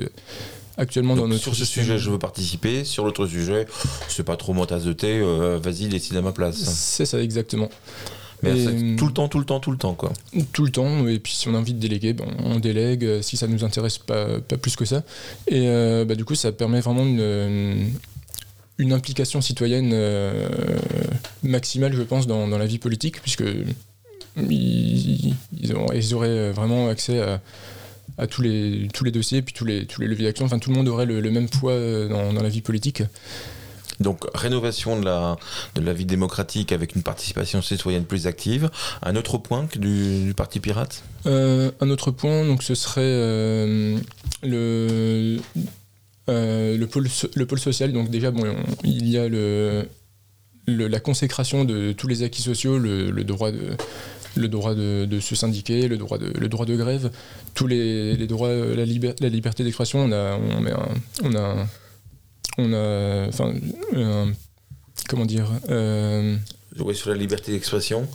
actuellement 0.76 1.14
Donc, 1.14 1.24
dans 1.24 1.28
notre 1.28 1.42
sur 1.42 1.54
ce 1.54 1.64
sujet 1.64 1.98
je 1.98 2.10
veux 2.10 2.18
participer 2.18 2.84
sur 2.84 3.04
l'autre 3.04 3.26
sujet 3.26 3.66
c'est 4.08 4.22
pas 4.22 4.36
trop 4.36 4.54
mon 4.54 4.64
tasse 4.66 4.84
de 4.84 4.92
thé 4.92 5.18
euh, 5.20 5.58
vas-y 5.62 5.88
décide 5.88 6.16
à 6.16 6.22
ma 6.22 6.32
place 6.32 6.56
c'est 6.56 7.06
ça 7.06 7.20
exactement 7.20 7.68
mais 8.42 8.58
et, 8.58 8.96
tout 8.96 9.06
le 9.06 9.12
temps, 9.12 9.28
tout 9.28 9.38
le 9.38 9.44
temps, 9.44 9.60
tout 9.60 9.70
le 9.70 9.76
temps, 9.76 9.94
quoi. 9.94 10.12
Tout 10.52 10.64
le 10.64 10.70
temps. 10.70 11.06
Et 11.06 11.18
puis 11.18 11.32
si 11.34 11.48
on 11.48 11.54
a 11.54 11.58
envie 11.58 11.74
de 11.74 11.80
déléguer, 11.80 12.12
ben, 12.12 12.26
on 12.44 12.58
délègue. 12.58 13.22
Si 13.22 13.36
ça 13.36 13.46
nous 13.46 13.64
intéresse 13.64 13.98
pas, 13.98 14.40
pas 14.40 14.56
plus 14.56 14.76
que 14.76 14.84
ça. 14.84 15.02
Et 15.46 15.68
euh, 15.68 16.04
bah, 16.04 16.14
du 16.14 16.24
coup, 16.24 16.34
ça 16.34 16.52
permet 16.52 16.80
vraiment 16.80 17.04
une, 17.04 17.90
une 18.78 18.92
implication 18.92 19.40
citoyenne 19.40 19.90
euh, 19.92 20.48
maximale, 21.42 21.94
je 21.94 22.02
pense, 22.02 22.26
dans, 22.26 22.48
dans, 22.48 22.58
la 22.58 22.66
vie 22.66 22.78
politique, 22.78 23.20
puisque 23.20 23.44
ils, 24.36 25.34
ils, 25.60 25.76
ont, 25.76 25.86
ils 25.92 26.14
auraient 26.14 26.50
vraiment 26.50 26.88
accès 26.88 27.20
à, 27.20 27.40
à 28.16 28.26
tous 28.26 28.42
les, 28.42 28.88
tous 28.94 29.04
les 29.04 29.10
dossiers, 29.10 29.42
puis 29.42 29.52
tous 29.52 29.66
les, 29.66 29.84
tous 29.84 30.00
les 30.00 30.06
leviers 30.06 30.26
d'action. 30.26 30.46
Enfin, 30.46 30.58
tout 30.58 30.70
le 30.70 30.76
monde 30.76 30.88
aurait 30.88 31.06
le, 31.06 31.20
le 31.20 31.30
même 31.30 31.48
poids 31.48 31.74
dans, 32.08 32.32
dans 32.32 32.42
la 32.42 32.48
vie 32.48 32.62
politique. 32.62 33.02
Donc 34.00 34.24
rénovation 34.34 34.98
de 34.98 35.04
la, 35.04 35.36
de 35.74 35.82
la 35.82 35.92
vie 35.92 36.06
démocratique 36.06 36.72
avec 36.72 36.94
une 36.96 37.02
participation 37.02 37.60
citoyenne 37.60 38.04
plus 38.04 38.26
active. 38.26 38.70
Un 39.02 39.14
autre 39.14 39.38
point 39.38 39.66
que 39.66 39.78
du, 39.78 40.24
du 40.24 40.34
Parti 40.34 40.58
Pirate? 40.58 41.02
Euh, 41.26 41.70
Un 41.80 41.90
autre 41.90 42.10
point, 42.10 42.46
donc 42.46 42.62
ce 42.62 42.74
serait 42.74 43.02
euh, 43.02 43.98
le, 44.42 45.38
euh, 46.30 46.78
le, 46.78 46.86
pôle, 46.86 47.08
le 47.34 47.46
pôle 47.46 47.58
social. 47.58 47.92
Donc 47.92 48.08
déjà, 48.10 48.30
bon, 48.30 48.46
on, 48.46 48.56
il 48.84 49.06
y 49.06 49.18
a 49.18 49.28
le, 49.28 49.86
la 50.66 51.00
consécration 51.00 51.64
de 51.66 51.92
tous 51.92 52.08
les 52.08 52.22
acquis 52.22 52.42
sociaux, 52.42 52.78
le, 52.78 53.10
le 53.10 53.24
droit 53.24 53.52
de 53.52 53.76
le 54.36 54.46
droit 54.46 54.76
de, 54.76 55.18
se 55.20 55.34
syndiquer, 55.34 55.88
le 55.88 55.96
droit 55.96 56.16
de, 56.16 56.32
le 56.38 56.48
droit 56.48 56.64
de 56.64 56.76
grève, 56.76 57.10
tous 57.54 57.66
les, 57.66 58.16
les 58.16 58.26
droits, 58.28 58.54
la, 58.54 58.84
la 58.86 59.28
liberté 59.28 59.64
d'expression, 59.64 60.04
on 60.04 60.12
a, 60.12 60.38
on 61.24 61.34
a 61.34 61.66
on 62.60 62.72
a, 62.72 63.26
enfin, 63.28 63.54
euh, 63.94 64.26
comment 65.08 65.24
dire. 65.24 65.50
Euh, 65.68 66.36
oui, 66.78 66.94
sur 66.94 67.10
la 67.10 67.16
liberté 67.16 67.52
d'expression. 67.52 68.06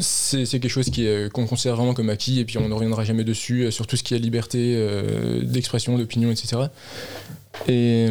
C'est 0.00 0.44
quelque 0.46 0.68
chose 0.68 0.86
qu'on 0.86 1.44
qu 1.44 1.48
considère 1.48 1.76
vraiment 1.76 1.94
comme 1.94 2.10
acquis 2.10 2.40
et 2.40 2.44
puis 2.44 2.58
on 2.58 2.68
ne 2.68 2.74
reviendra 2.74 3.04
jamais 3.04 3.24
dessus 3.24 3.70
sur 3.70 3.86
tout 3.86 3.96
ce 3.96 4.02
qui 4.02 4.14
est 4.14 4.18
liberté 4.18 4.74
euh, 4.76 5.42
d'expression, 5.42 5.96
d'opinion, 5.96 6.30
etc. 6.30 6.62
Et 7.68 8.08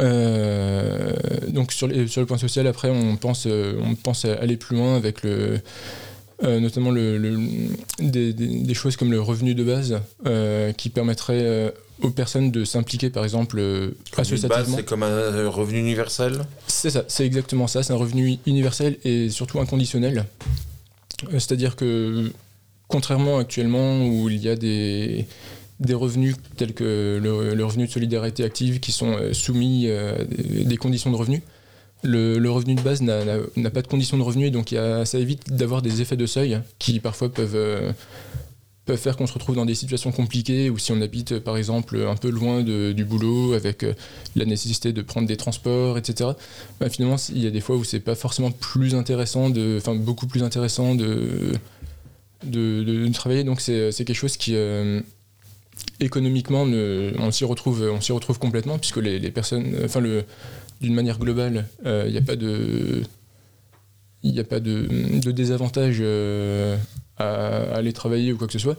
euh, 0.00 1.12
donc 1.48 1.72
sur, 1.72 1.88
les, 1.88 2.06
sur, 2.06 2.20
le 2.20 2.26
point 2.26 2.38
social, 2.38 2.66
après, 2.66 2.88
on 2.88 3.16
pense, 3.16 3.46
on 3.46 3.94
pense 3.96 4.24
aller 4.24 4.56
plus 4.56 4.76
loin 4.76 4.96
avec 4.96 5.22
le. 5.22 5.60
Euh, 6.44 6.60
notamment 6.60 6.92
le, 6.92 7.18
le, 7.18 7.36
des, 7.98 8.32
des, 8.32 8.46
des, 8.46 8.74
choses 8.74 8.96
comme 8.96 9.10
le 9.10 9.20
revenu 9.20 9.56
de 9.56 9.64
base 9.64 10.00
euh, 10.24 10.72
qui 10.72 10.88
permettrait 10.88 11.74
aux 12.02 12.10
personnes 12.10 12.50
de 12.50 12.64
s'impliquer 12.64 13.10
par 13.10 13.24
exemple 13.24 13.60
associativement. 14.16 14.76
C'est 14.76 14.84
comme 14.84 15.02
un 15.02 15.48
revenu 15.48 15.78
universel 15.78 16.44
C'est 16.66 16.90
ça, 16.90 17.04
c'est 17.08 17.26
exactement 17.26 17.66
ça, 17.66 17.82
c'est 17.82 17.92
un 17.92 17.96
revenu 17.96 18.38
universel 18.46 18.98
et 19.04 19.30
surtout 19.30 19.60
inconditionnel. 19.60 20.24
C'est-à-dire 21.32 21.76
que 21.76 22.30
contrairement 22.86 23.38
actuellement 23.38 24.06
où 24.06 24.28
il 24.28 24.42
y 24.42 24.48
a 24.48 24.56
des, 24.56 25.26
des 25.80 25.94
revenus 25.94 26.36
tels 26.56 26.72
que 26.72 27.18
le, 27.22 27.54
le, 27.54 27.64
revenu 27.64 27.86
de 27.86 27.90
solidarité 27.90 28.44
active 28.44 28.80
qui 28.80 28.92
sont 28.92 29.16
soumis 29.32 29.90
à 29.90 30.24
des 30.24 30.76
conditions 30.76 31.10
de 31.10 31.16
revenus, 31.16 31.42
le, 32.02 32.38
le, 32.38 32.50
revenu 32.50 32.74
de 32.74 32.80
base 32.80 33.02
n'a 33.02 33.70
pas 33.70 33.82
de 33.82 33.88
conditions 33.88 34.16
de 34.16 34.22
revenu 34.22 34.46
et 34.46 34.50
donc 34.50 34.72
y 34.72 34.78
a, 34.78 35.04
ça 35.04 35.18
évite 35.18 35.52
d'avoir 35.52 35.82
des 35.82 36.00
effets 36.00 36.16
de 36.16 36.26
seuil 36.26 36.60
qui 36.78 37.00
parfois 37.00 37.28
peuvent, 37.28 37.56
euh, 37.56 37.92
faire 38.96 39.16
qu'on 39.16 39.26
se 39.26 39.32
retrouve 39.32 39.56
dans 39.56 39.66
des 39.66 39.74
situations 39.74 40.12
compliquées 40.12 40.70
ou 40.70 40.78
si 40.78 40.92
on 40.92 41.00
habite 41.00 41.38
par 41.38 41.56
exemple 41.56 42.06
un 42.08 42.16
peu 42.16 42.30
loin 42.30 42.62
du 42.62 43.04
boulot 43.04 43.52
avec 43.52 43.82
euh, 43.82 43.94
la 44.36 44.44
nécessité 44.44 44.92
de 44.92 45.02
prendre 45.02 45.26
des 45.26 45.36
transports, 45.36 45.98
etc. 45.98 46.30
Bah, 46.80 46.88
finalement, 46.88 47.16
il 47.30 47.42
y 47.42 47.46
a 47.46 47.50
des 47.50 47.60
fois 47.60 47.76
où 47.76 47.84
c'est 47.84 48.00
pas 48.00 48.14
forcément 48.14 48.50
plus 48.50 48.94
intéressant, 48.94 49.50
de, 49.50 49.76
enfin 49.78 49.94
beaucoup 49.94 50.26
plus 50.26 50.42
intéressant 50.42 50.94
de, 50.94 51.52
de, 52.44 52.82
de 52.82 53.12
travailler. 53.12 53.44
Donc 53.44 53.60
c'est 53.60 53.92
quelque 53.92 54.14
chose 54.14 54.36
qui 54.36 54.52
euh, 54.54 55.00
économiquement 56.00 56.62
on 56.62 57.30
s'y 57.30 57.44
retrouve, 57.44 57.90
on 57.92 58.00
s'y 58.00 58.12
retrouve 58.12 58.38
complètement 58.38 58.78
puisque 58.78 58.98
les, 58.98 59.30
personnes, 59.30 59.74
enfin 59.84 60.00
le 60.00 60.24
d'une 60.80 60.94
manière 60.94 61.18
globale, 61.18 61.66
il 61.82 61.88
euh, 61.88 62.10
n'y 62.10 62.18
a 62.18 62.22
pas 62.22 62.36
de, 62.36 63.02
il 64.22 64.38
a 64.38 64.44
pas 64.44 64.60
de, 64.60 64.86
de 65.20 65.30
désavantage 65.32 66.00
à, 67.18 67.74
aller 67.74 67.92
travailler 67.92 68.32
ou 68.32 68.38
quoi 68.38 68.46
que 68.46 68.52
ce 68.52 68.58
soit. 68.58 68.76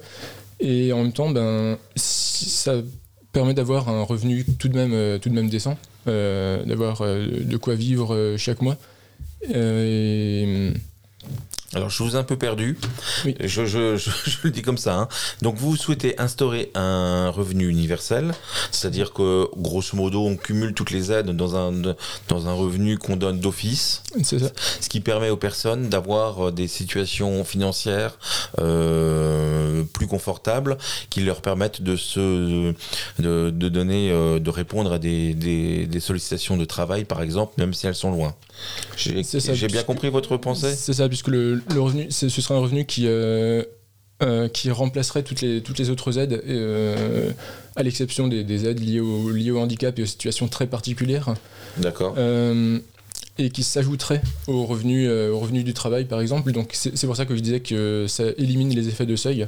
Et 0.59 0.91
en 0.91 1.03
même 1.03 1.13
temps, 1.13 1.29
ben, 1.29 1.77
ça 1.95 2.75
permet 3.31 3.53
d'avoir 3.53 3.89
un 3.89 4.03
revenu 4.03 4.45
tout 4.57 4.67
de 4.67 4.75
même, 4.75 4.93
euh, 4.93 5.17
tout 5.19 5.29
de 5.29 5.35
même 5.35 5.49
décent, 5.49 5.77
euh, 6.07 6.63
d'avoir 6.65 7.01
de 7.01 7.57
quoi 7.57 7.75
vivre 7.75 8.35
chaque 8.37 8.61
mois. 8.61 8.77
et, 9.53 10.73
alors 11.75 11.91
je 11.91 12.01
vous 12.01 12.15
ai 12.15 12.19
un 12.19 12.23
peu 12.23 12.35
perdu, 12.35 12.77
oui. 13.25 13.35
je, 13.39 13.65
je, 13.65 13.95
je, 13.95 14.09
je, 14.25 14.37
le 14.43 14.49
dis 14.49 14.63
comme 14.63 14.79
ça. 14.79 14.95
Hein. 14.95 15.07
Donc 15.43 15.55
vous 15.57 15.75
souhaitez 15.75 16.19
instaurer 16.19 16.71
un 16.73 17.29
revenu 17.29 17.67
universel, 17.67 18.33
c'est-à-dire 18.71 19.13
que 19.13 19.47
grosso 19.55 19.95
modo 19.95 20.25
on 20.25 20.35
cumule 20.35 20.73
toutes 20.73 20.89
les 20.89 21.11
aides 21.11 21.29
dans 21.29 21.55
un, 21.55 21.71
dans 22.27 22.47
un 22.47 22.53
revenu 22.53 22.97
qu'on 22.97 23.17
donne 23.17 23.39
d'office, 23.39 24.01
ce 24.23 24.89
qui 24.89 24.99
permet 24.99 25.29
aux 25.29 25.37
personnes 25.37 25.89
d'avoir 25.89 26.51
des 26.51 26.67
situations 26.67 27.43
financières 27.43 28.17
euh, 28.57 29.83
plus 29.93 30.07
confortables, 30.07 30.77
qui 31.11 31.21
leur 31.21 31.41
permettent 31.41 31.83
de 31.83 31.95
se 31.95 32.73
de, 33.19 33.51
de 33.51 33.69
donner, 33.69 34.09
euh, 34.11 34.39
de 34.39 34.49
répondre 34.49 34.91
à 34.91 34.97
des, 34.97 35.35
des, 35.35 35.85
des 35.85 35.99
sollicitations 35.99 36.57
de 36.57 36.65
travail 36.65 37.05
par 37.05 37.21
exemple, 37.21 37.53
même 37.57 37.75
si 37.75 37.85
elles 37.85 37.93
sont 37.95 38.11
loin. 38.11 38.33
J'ai 38.95 39.67
bien 39.67 39.83
compris 39.83 40.09
votre 40.09 40.37
pensée 40.37 40.73
C'est 40.75 40.93
ça, 40.93 41.07
puisque 41.07 41.27
le, 41.27 41.61
le 41.73 41.81
revenu, 41.81 42.07
ce 42.09 42.29
serait 42.29 42.55
un 42.55 42.59
revenu 42.59 42.85
qui, 42.85 43.03
euh, 43.07 43.63
euh, 44.21 44.47
qui 44.49 44.69
remplacerait 44.71 45.23
toutes 45.23 45.41
les, 45.41 45.61
toutes 45.61 45.79
les 45.79 45.89
autres 45.89 46.17
aides, 46.17 46.41
euh, 46.47 47.31
à 47.75 47.83
l'exception 47.83 48.27
des, 48.27 48.43
des, 48.43 48.67
aides 48.67 48.79
liées 48.79 48.99
au, 48.99 49.31
liées 49.31 49.51
au 49.51 49.59
handicap 49.59 49.97
et 49.99 50.03
aux 50.03 50.07
situations 50.07 50.47
très 50.47 50.67
particulières. 50.67 51.33
D'accord. 51.77 52.15
et 53.37 53.51
qui 53.51 53.63
s'ajouterait 53.63 54.21
au 54.47 54.65
revenu, 54.65 55.09
au 55.09 55.39
revenu 55.39 55.63
du 55.63 55.73
travail, 55.73 56.05
par 56.05 56.19
exemple. 56.19 56.51
Donc 56.51 56.71
c'est 56.73 57.05
pour 57.05 57.15
ça 57.15 57.25
que 57.25 57.35
je 57.35 57.41
disais 57.41 57.59
que 57.61 58.05
ça 58.07 58.25
élimine 58.37 58.73
les 58.75 58.89
effets 58.89 59.05
de 59.05 59.15
seuil. 59.15 59.47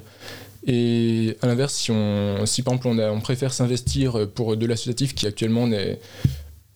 Et 0.67 1.35
à 1.41 1.47
l'inverse, 1.47 1.73
si, 1.73 1.91
on, 1.91 2.45
si 2.45 2.61
par 2.61 2.75
exemple 2.75 3.01
on, 3.01 3.17
on 3.17 3.19
préfère 3.19 3.51
s'investir 3.51 4.27
pour 4.33 4.55
de 4.55 4.65
l'associatif 4.65 5.15
qui 5.15 5.25
actuellement 5.25 5.67
n'est 5.67 5.99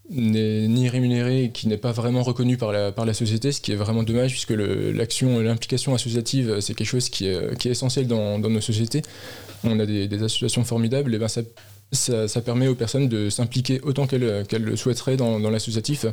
n'est 0.10 0.68
ni 0.68 0.90
rémunéré 0.90 1.46
et 1.46 1.50
qui 1.50 1.68
n'est 1.68 1.78
pas 1.78 1.92
vraiment 1.92 2.24
reconnu 2.24 2.58
par 2.58 2.72
la, 2.72 2.92
par 2.92 3.06
la 3.06 3.14
société, 3.14 3.52
ce 3.52 3.62
qui 3.62 3.72
est 3.72 3.76
vraiment 3.76 4.04
dommage 4.04 4.32
puisque 4.32 4.52
l'action, 4.52 5.40
l'implication 5.40 5.96
associative, 5.96 6.60
c'est 6.60 6.74
quelque 6.74 6.88
chose 6.88 7.10
qui 7.10 7.28
est, 7.28 7.58
qui 7.58 7.68
est 7.68 7.72
essentiel 7.72 8.08
dans, 8.08 8.40
dans, 8.40 8.50
nos 8.50 8.62
sociétés. 8.62 9.02
On 9.64 9.80
a 9.80 9.86
des, 9.86 10.08
des 10.08 10.24
associations 10.24 10.64
formidables, 10.64 11.16
et 11.16 11.18
ben 11.18 11.28
ça, 11.28 11.42
ça, 11.92 12.28
ça, 12.28 12.42
permet 12.42 12.68
aux 12.68 12.76
personnes 12.76 13.10
de 13.10 13.30
s'impliquer 13.30 13.82
autant 13.82 14.06
qu'elles 14.06 14.46
le 14.60 14.76
souhaiteraient 14.76 15.18
dans, 15.18 15.40
dans 15.40 15.50
l'associatif 15.50 16.06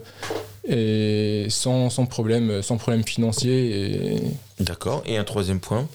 et 0.66 1.46
sans, 1.48 1.90
sans, 1.90 2.06
problème, 2.06 2.62
sans 2.62 2.76
problème 2.76 3.04
financier. 3.04 4.14
Et... 4.14 4.20
D'accord. 4.60 5.02
Et 5.06 5.16
un 5.16 5.24
troisième 5.24 5.60
point? 5.60 5.88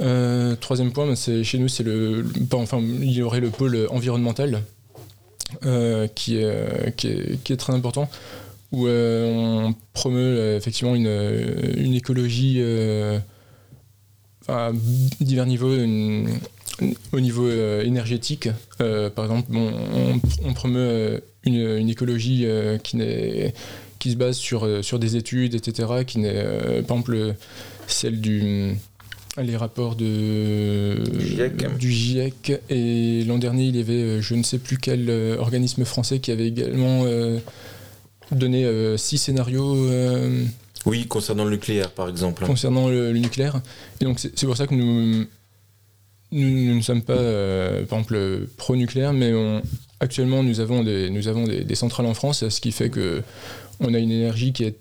Euh, 0.00 0.56
Troisième 0.56 0.92
point, 0.92 1.06
ben, 1.06 1.16
chez 1.16 1.58
nous, 1.58 1.68
c'est 1.68 1.82
le, 1.82 2.24
enfin, 2.52 2.80
il 2.80 3.12
y 3.12 3.22
aurait 3.22 3.40
le 3.40 3.50
pôle 3.50 3.86
environnemental. 3.90 4.62
Euh, 5.64 6.06
qui, 6.08 6.36
est, 6.36 6.94
qui, 6.96 7.08
est, 7.08 7.56
très 7.56 7.72
important, 7.72 8.08
où 8.72 8.86
euh, 8.86 9.66
on 9.68 9.74
promeut 9.92 10.38
euh, 10.38 10.56
effectivement 10.56 10.94
une, 10.94 11.10
une 11.76 11.94
écologie 11.94 12.62
à 14.48 14.72
divers 15.20 15.46
niveaux, 15.46 15.76
au 17.12 17.20
niveau 17.20 17.50
énergétique. 17.80 18.48
par 18.78 19.24
exemple, 19.24 19.50
bon, 19.50 19.72
on, 19.94 20.20
on, 20.48 20.54
promeut 20.54 21.22
une, 21.44 21.78
une 21.78 21.88
écologie 21.88 22.46
qui, 22.82 22.98
qui 23.98 24.10
se 24.10 24.16
base 24.16 24.36
sur, 24.36 24.84
sur 24.84 24.98
des 24.98 25.16
études, 25.16 25.54
etc., 25.54 26.04
qui 26.06 26.18
n'est, 26.18 26.42
par 26.82 26.96
exemple, 26.96 27.34
celle 27.86 28.20
du 28.20 28.76
les 29.38 29.56
rapports 29.56 29.96
de, 29.96 30.96
GIEC. 31.18 31.78
du 31.78 31.90
GIEC. 31.90 32.60
Et 32.68 33.24
l'an 33.24 33.38
dernier, 33.38 33.64
il 33.64 33.76
y 33.76 33.80
avait 33.80 33.92
euh, 33.92 34.20
je 34.20 34.34
ne 34.34 34.42
sais 34.42 34.58
plus 34.58 34.76
quel 34.76 35.08
euh, 35.08 35.36
organisme 35.38 35.84
français 35.84 36.18
qui 36.18 36.30
avait 36.30 36.48
également 36.48 37.04
euh, 37.04 37.38
donné 38.32 38.66
six 38.96 39.18
scénarios. 39.18 39.88
Oui, 40.86 41.06
concernant 41.06 41.44
le 41.44 41.50
nucléaire, 41.50 41.90
par 41.90 42.08
exemple. 42.08 42.44
Concernant 42.46 42.88
le, 42.88 43.12
le 43.12 43.18
nucléaire. 43.18 43.60
Et 44.00 44.04
donc, 44.04 44.18
c'est 44.18 44.46
pour 44.46 44.56
ça 44.56 44.66
que 44.66 44.74
nous, 44.74 45.26
nous, 46.32 46.48
nous 46.50 46.74
ne 46.74 46.80
sommes 46.80 47.02
pas, 47.02 47.16
par 47.88 47.98
exemple, 47.98 48.46
pro-nucléaire, 48.56 49.12
mais 49.12 49.34
on, 49.34 49.62
actuellement, 50.00 50.42
nous 50.42 50.60
avons, 50.60 50.82
des, 50.82 51.10
nous 51.10 51.28
avons 51.28 51.44
des, 51.44 51.64
des, 51.64 51.74
centrales 51.74 52.06
en 52.06 52.14
France, 52.14 52.48
ce 52.48 52.60
qui 52.60 52.72
fait 52.72 52.88
que 52.88 53.22
on 53.80 53.92
a 53.92 53.98
une 53.98 54.10
énergie 54.10 54.52
qui 54.52 54.64
est 54.64 54.78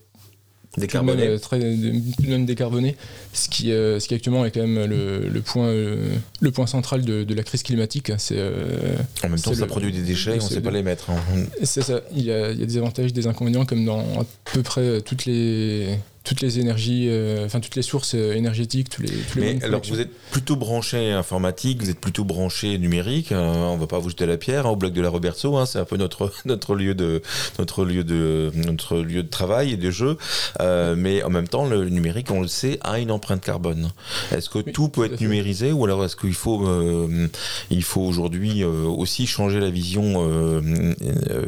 décarboné. 0.78 1.28
Même, 1.28 1.40
très 1.40 1.60
même 1.60 2.46
décarboné, 2.46 2.96
ce 3.34 3.50
qui, 3.50 3.72
euh, 3.72 4.00
ce 4.00 4.08
qui 4.08 4.14
actuellement 4.14 4.46
est 4.46 4.52
quand 4.52 4.66
même 4.66 4.86
le, 4.86 5.28
le 5.28 5.42
point, 5.42 5.68
euh, 5.68 6.10
le 6.40 6.52
point 6.52 6.68
central 6.68 7.04
de, 7.04 7.24
de, 7.24 7.34
la 7.34 7.44
crise 7.44 7.64
climatique. 7.64 8.12
C'est, 8.18 8.38
euh, 8.38 8.96
en 9.24 9.30
même 9.30 9.40
temps, 9.40 9.54
ça 9.54 9.62
le, 9.62 9.68
produit 9.68 9.92
des 9.92 10.02
déchets, 10.02 10.34
on 10.40 10.46
ne 10.46 10.50
sait 10.50 10.62
pas 10.62 10.72
les 10.72 10.84
mettre. 10.84 11.10
Hein. 11.10 11.20
C'est 11.64 11.82
ça, 11.82 12.02
il 12.16 12.24
y, 12.24 12.32
a, 12.32 12.52
il 12.52 12.60
y, 12.60 12.64
a, 12.64 12.66
des 12.66 12.78
avantages, 12.78 13.14
des 13.14 13.28
inconvénients, 13.28 13.66
comme 13.66 13.86
dans 13.86 14.00
à 14.20 14.26
peu 14.54 14.62
près 14.62 15.02
toutes 15.02 15.26
les, 15.26 15.98
toutes 16.30 16.42
les 16.42 16.60
énergies, 16.60 17.08
euh, 17.10 17.48
enfin 17.48 17.60
toutes 17.60 17.76
les 17.76 17.82
sources 17.82 18.14
énergétiques, 18.14 18.90
tous 18.90 19.02
les. 19.02 19.10
Tous 19.10 19.40
les 19.40 19.56
Mais 19.56 19.64
alors 19.64 19.82
vous 19.90 20.00
êtes 20.00 20.14
plutôt 20.30 20.56
branché 20.56 21.12
informatique, 21.12 21.82
vous 21.82 21.90
êtes 21.90 22.00
plutôt 22.00 22.24
branché 22.24 22.78
numérique. 22.78 23.32
Euh, 23.32 23.52
on 23.52 23.78
va 23.78 23.88
pas 23.88 23.98
vous 23.98 24.10
jeter 24.10 24.28
la 24.28 24.38
pierre 24.38 24.68
hein, 24.68 24.70
au 24.70 24.76
bloc 24.76 24.94
de 24.94 25.02
la 25.02 25.10
Roberto. 25.10 25.58
Hein, 25.58 25.66
c'est 25.66 25.80
un 25.80 25.86
peu 25.86 25.98
notre 25.98 26.32
notre 26.46 26.76
lieu 26.76 26.94
de 26.94 27.24
notre 27.58 27.84
lieu 27.84 28.04
de 28.04 28.52
notre 28.54 29.00
lieu 29.00 29.24
de 29.24 29.28
travail 29.28 29.74
et 29.74 29.78
de 29.78 29.90
jeu. 29.90 30.18
Euh, 30.60 30.94
mais 30.96 31.24
en 31.24 31.32
même 31.32 31.48
temps, 31.48 31.66
le 31.66 31.90
numérique, 31.90 32.30
on 32.30 32.42
le 32.42 32.48
sait, 32.48 32.78
a 32.82 33.00
une 33.00 33.10
empreinte 33.10 33.42
carbone. 33.42 33.90
Est-ce 34.32 34.52
que 34.52 34.60
oui, 34.60 34.72
tout 34.72 34.90
peut 34.90 35.06
être 35.06 35.20
numérisé 35.20 35.72
ou 35.72 35.84
alors 35.84 36.06
est-ce 36.06 36.16
qu'il 36.16 36.36
faut 36.36 36.64
euh, 36.68 37.28
il 37.72 37.84
faut 37.84 38.02
aujourd'hui 38.02 38.64
euh, 38.64 38.84
aussi 38.84 39.26
changer 39.26 39.60
la 39.60 39.72
vision 39.72 40.30
euh, 40.30 40.62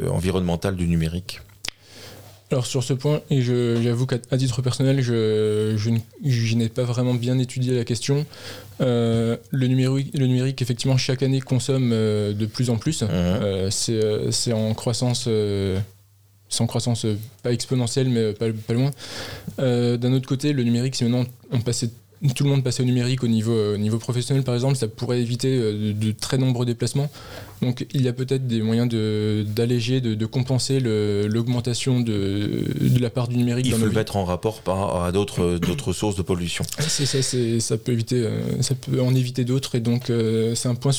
environnementale 0.10 0.76
du 0.76 0.88
numérique? 0.88 1.40
Alors 2.52 2.66
sur 2.66 2.84
ce 2.84 2.92
point, 2.92 3.22
et 3.30 3.42
j'avoue 3.42 4.06
qu'à 4.06 4.38
titre 4.38 4.62
personnel, 4.62 5.02
je, 5.02 5.76
je, 5.78 5.90
je 6.22 6.56
n'ai 6.56 6.68
pas 6.68 6.84
vraiment 6.84 7.14
bien 7.14 7.40
étudié 7.40 7.78
la 7.78 7.86
question. 7.86 8.26
Euh, 8.82 9.38
le, 9.52 9.68
numérique, 9.68 10.12
le 10.18 10.28
numérique, 10.28 10.62
effectivement, 10.62 10.98
chaque 10.98 11.24
année 11.24 11.40
consomme 11.40 11.92
euh, 11.94 12.34
de 12.34 12.46
plus 12.46 12.70
en 12.70 12.76
plus. 12.76 13.04
Mmh. 13.04 13.08
Euh, 13.10 13.70
c'est 13.72 14.52
en 14.52 14.74
croissance, 14.74 15.30
c'est 16.50 16.68
croissance 16.68 17.06
pas 17.42 17.54
exponentielle, 17.54 18.10
mais 18.10 18.34
pas, 18.34 18.48
pas 18.52 18.74
loin. 18.74 18.92
D'un 19.58 20.12
autre 20.12 20.28
côté, 20.28 20.52
le 20.52 20.64
numérique, 20.64 20.96
si 20.96 21.06
maintenant 21.06 21.24
on 21.52 21.62
passait 21.62 21.90
tout 22.30 22.44
le 22.44 22.50
monde 22.50 22.64
passait 22.64 22.84
au 22.84 22.86
numérique 22.86 23.24
au 23.24 23.28
niveau, 23.28 23.74
au 23.74 23.78
niveau 23.78 23.98
professionnel, 23.98 24.44
par 24.44 24.54
exemple, 24.54 24.76
ça 24.76 24.88
pourrait 24.88 25.22
éviter 25.22 25.58
de, 25.58 25.92
de 25.92 26.12
très 26.12 26.38
nombreux 26.38 26.66
déplacements. 26.66 27.10
Donc 27.62 27.86
il 27.94 28.02
y 28.02 28.08
a 28.08 28.14
peut-être 28.14 28.48
des 28.48 28.62
moyens 28.62 28.90
d'alléger, 28.90 30.02
de, 30.02 30.10
de, 30.10 30.16
de, 30.16 30.26
compenser 30.26 30.80
l'augmentation 30.80 32.00
de, 32.00 32.66
la 33.00 33.10
part 33.10 33.28
du 33.28 33.38
numérique. 33.38 33.66
Il 33.68 33.74
faut 33.74 33.86
le 33.86 33.92
mettre 33.92 34.16
en 34.16 34.26
rapport 34.26 34.62
par, 34.62 35.04
à 35.04 35.12
d'autres 35.12 35.94
sources 35.94 36.16
de 36.16 36.22
pollution. 36.22 36.64
C'est 36.80 37.06
ça, 37.06 37.22
ça 37.22 37.78
peut, 37.78 37.92
éviter, 37.92 38.28
ça 38.62 38.76
peut 38.76 39.02
en 39.02 39.14
éviter 39.16 39.44
d'autres 39.44 39.76
et 39.76 39.80
donc 39.80 40.12
c'est 40.56 40.68
un 40.68 40.76
point 40.76 40.92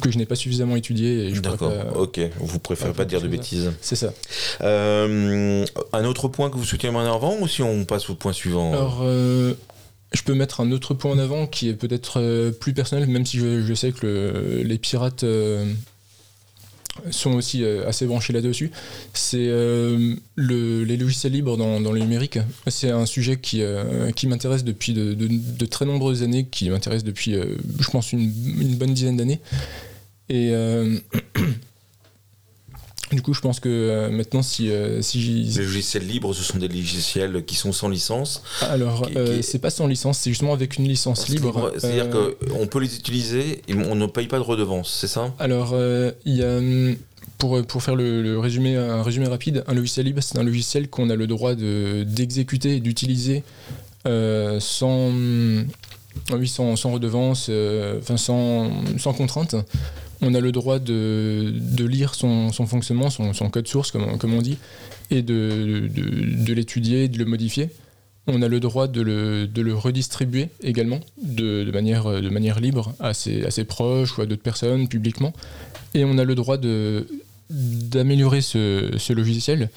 que 0.00 0.10
je 0.10 0.18
n'ai 0.18 0.26
pas 0.26 0.34
suffisamment 0.34 0.76
étudié. 0.76 1.32
D'accord, 1.32 1.72
ok. 1.96 2.20
Vous 2.38 2.58
préférez 2.58 2.90
pas, 2.90 2.98
pas 2.98 3.04
dire 3.04 3.20
de 3.20 3.28
bêtises. 3.28 3.72
C'est 3.80 3.96
ça. 3.96 4.12
Euh, 4.60 5.64
un 5.92 6.04
autre 6.04 6.28
point 6.28 6.50
que 6.50 6.56
vous 6.56 6.64
mettre 6.64 6.88
en 6.88 7.14
avant 7.14 7.36
ou 7.40 7.48
si 7.48 7.62
on 7.62 7.84
passe 7.84 8.10
au 8.10 8.14
point 8.14 8.32
suivant? 8.32 8.72
Alors, 8.72 9.00
euh, 9.02 9.54
je 10.14 10.22
peux 10.22 10.34
mettre 10.34 10.60
un 10.60 10.70
autre 10.72 10.94
point 10.94 11.12
en 11.12 11.18
avant 11.18 11.46
qui 11.46 11.68
est 11.68 11.74
peut-être 11.74 12.20
euh, 12.20 12.50
plus 12.50 12.72
personnel, 12.72 13.08
même 13.08 13.26
si 13.26 13.38
je, 13.38 13.74
sais 13.74 13.92
que 13.92 14.06
le, 14.06 14.62
les 14.62 14.78
pirates 14.78 15.24
euh, 15.24 15.72
sont 17.10 17.32
aussi 17.32 17.64
euh, 17.64 17.86
assez 17.88 18.06
branchés 18.06 18.32
là-dessus. 18.32 18.70
C'est 19.12 19.46
le, 19.46 20.84
les 20.84 20.96
logiciels 20.96 21.32
libres 21.32 21.56
dans, 21.56 21.92
le 21.92 22.00
numérique. 22.00 22.38
C'est 22.68 22.90
un 22.90 23.06
sujet 23.06 23.38
qui, 23.38 23.62
m'intéresse 24.26 24.64
depuis 24.64 24.92
de, 24.92 25.14
de, 25.14 25.28
de, 25.28 25.66
très 25.66 25.84
nombreuses 25.84 26.22
années, 26.22 26.46
qui 26.46 26.70
m'intéresse 26.70 27.04
depuis, 27.04 27.34
je 27.34 27.90
pense, 27.90 28.12
une, 28.12 28.20
une 28.20 28.76
bonne 28.76 28.94
dizaine 28.94 29.16
d'années. 29.16 29.40
Et 30.28 30.52
Du 33.12 33.22
coup, 33.22 33.34
je 33.34 33.40
pense 33.40 33.60
que 33.60 33.68
euh, 33.68 34.10
maintenant, 34.10 34.42
si, 34.42 34.70
euh, 34.70 35.02
si 35.02 35.18
les 35.18 35.62
logiciels 35.62 36.06
libres, 36.06 36.34
ce 36.34 36.42
sont 36.42 36.58
des 36.58 36.68
logiciels 36.68 37.44
qui 37.44 37.54
sont 37.54 37.72
sans 37.72 37.88
licence. 37.88 38.42
Alors, 38.62 39.06
euh, 39.14 39.40
c'est 39.42 39.58
pas 39.58 39.70
sans 39.70 39.86
licence, 39.86 40.18
c'est 40.18 40.30
justement 40.30 40.52
avec 40.52 40.78
une 40.78 40.88
licence 40.88 41.28
libre. 41.28 41.48
libre 41.48 41.72
C'est-à-dire 41.76 42.08
qu'on 42.10 42.66
peut 42.66 42.80
les 42.80 42.96
utiliser 42.96 43.62
et 43.68 43.74
on 43.74 43.94
ne 43.94 44.06
paye 44.06 44.26
pas 44.26 44.38
de 44.38 44.42
redevance, 44.42 44.96
c'est 45.00 45.06
ça? 45.08 45.34
Alors, 45.38 45.74
il 46.24 46.36
y 46.36 46.42
a 46.42 46.56
hum, 46.56 46.96
pour, 47.38 47.64
pour 47.66 47.82
faire 47.82 47.94
le, 47.94 48.22
le, 48.22 48.38
résumé, 48.38 48.76
un 48.76 49.02
résumé 49.02 49.28
rapide, 49.28 49.64
un 49.66 49.74
logiciel 49.74 50.06
libre, 50.06 50.22
c'est 50.22 50.38
un 50.38 50.44
logiciel 50.44 50.88
qu'on 50.88 51.10
a 51.10 51.14
le 51.14 51.26
droit 51.26 51.54
d'exécuter 51.54 52.76
et 52.76 52.80
d'utiliser 52.80 53.42
euh, 54.06 54.60
sans, 54.60 55.10
oui, 56.32 56.46
sans, 56.46 56.76
sans 56.76 56.92
redevance, 56.92 57.46
euh, 57.48 57.98
enfin 58.00 58.18
sans, 58.18 58.70
sans 58.98 59.14
contrainte 59.14 59.56
on 60.20 60.34
a 60.34 60.40
le 60.40 60.52
droit 60.52 60.78
de, 60.78 61.52
lire 61.78 62.14
son, 62.14 62.50
fonctionnement, 62.52 63.10
son, 63.10 63.32
code 63.50 63.68
source, 63.68 63.90
comme, 63.90 64.34
on 64.34 64.42
dit, 64.42 64.58
et 65.10 65.22
de, 65.22 65.88
de, 65.88 66.54
l'étudier, 66.54 67.08
de 67.08 67.18
le 67.18 67.24
modifier. 67.24 67.70
On 68.26 68.40
a 68.40 68.48
le 68.48 68.58
droit 68.58 68.88
de 68.88 69.00
le, 69.02 69.74
redistribuer 69.74 70.48
également, 70.62 71.00
de, 71.22 71.70
manière, 71.70 72.60
libre, 72.60 72.94
à 73.00 73.14
ses, 73.14 73.64
proches 73.64 74.16
ou 74.18 74.22
à 74.22 74.26
d'autres 74.26 74.42
personnes, 74.42 74.88
publiquement. 74.88 75.32
Et 75.94 76.04
on 76.04 76.18
a 76.18 76.24
le 76.24 76.34
droit 76.34 76.58
d'améliorer 77.50 78.40
ce 78.40 79.12
logiciel 79.12 79.68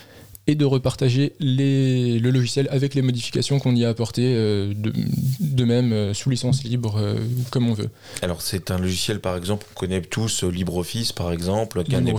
et 0.48 0.56
de 0.56 0.66
repartager 0.66 1.34
les, 1.40 2.20
le 2.20 2.32
logiciel 2.32 2.68
avec 2.72 2.96
les 2.96 3.02
modifications 3.02 3.60
qu'on 3.60 3.76
y 3.76 3.84
a 3.84 3.90
apportées, 3.90 4.34
euh, 4.36 4.74
de, 4.74 4.94
de, 5.40 5.66
même 5.66 5.92
euh, 5.92 6.14
sous 6.14 6.30
licence 6.30 6.64
libre, 6.64 6.96
euh, 6.98 7.16
comme 7.52 7.70
on 7.70 7.74
veut. 7.74 7.90
Alors 8.22 8.42
c'est 8.42 8.72
un 8.72 8.80
logiciel 8.80 9.20
par 9.20 9.36
exemple, 9.36 9.66
on 9.76 9.80
connaît 9.80 10.02
tous 10.02 10.44
LibreOffice 10.44 11.12
par 11.12 11.32
exemple, 11.32 11.84
qui 11.84 11.94
est 11.94 11.98
un, 11.98 12.02
des, 12.02 12.14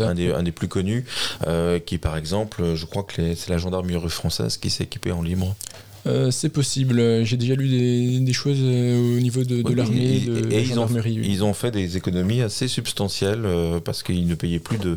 un, 0.00 0.14
des, 0.14 0.30
un 0.32 0.42
des 0.42 0.52
plus 0.52 0.68
connus, 0.68 1.04
euh, 1.46 1.78
qui 1.78 1.98
par 1.98 2.16
exemple, 2.16 2.74
je 2.74 2.86
crois 2.86 3.02
que 3.02 3.34
c'est 3.34 3.48
la 3.48 3.58
gendarmerie 3.58 4.10
française 4.10 4.58
qui 4.58 4.70
s'est 4.70 4.84
équipée 4.84 5.12
en 5.12 5.22
libre. 5.22 5.56
Euh, 6.06 6.30
c'est 6.30 6.48
possible. 6.48 7.24
J'ai 7.24 7.36
déjà 7.36 7.54
lu 7.54 7.68
des, 7.68 8.20
des 8.20 8.32
choses 8.32 8.58
euh, 8.60 9.18
au 9.18 9.20
niveau 9.20 9.44
de, 9.44 9.60
de 9.60 9.74
l'armée 9.74 10.16
et, 10.16 10.20
de 10.20 10.50
et, 10.50 10.58
et 10.58 10.62
ils, 10.62 10.78
ont, 10.78 10.86
oui. 10.86 11.20
ils 11.22 11.44
ont 11.44 11.52
fait 11.52 11.70
des 11.70 11.96
économies 11.96 12.40
assez 12.40 12.68
substantielles 12.68 13.44
euh, 13.44 13.80
parce 13.80 14.02
qu'ils 14.02 14.26
ne 14.26 14.34
payaient 14.34 14.60
plus 14.60 14.78
de 14.78 14.96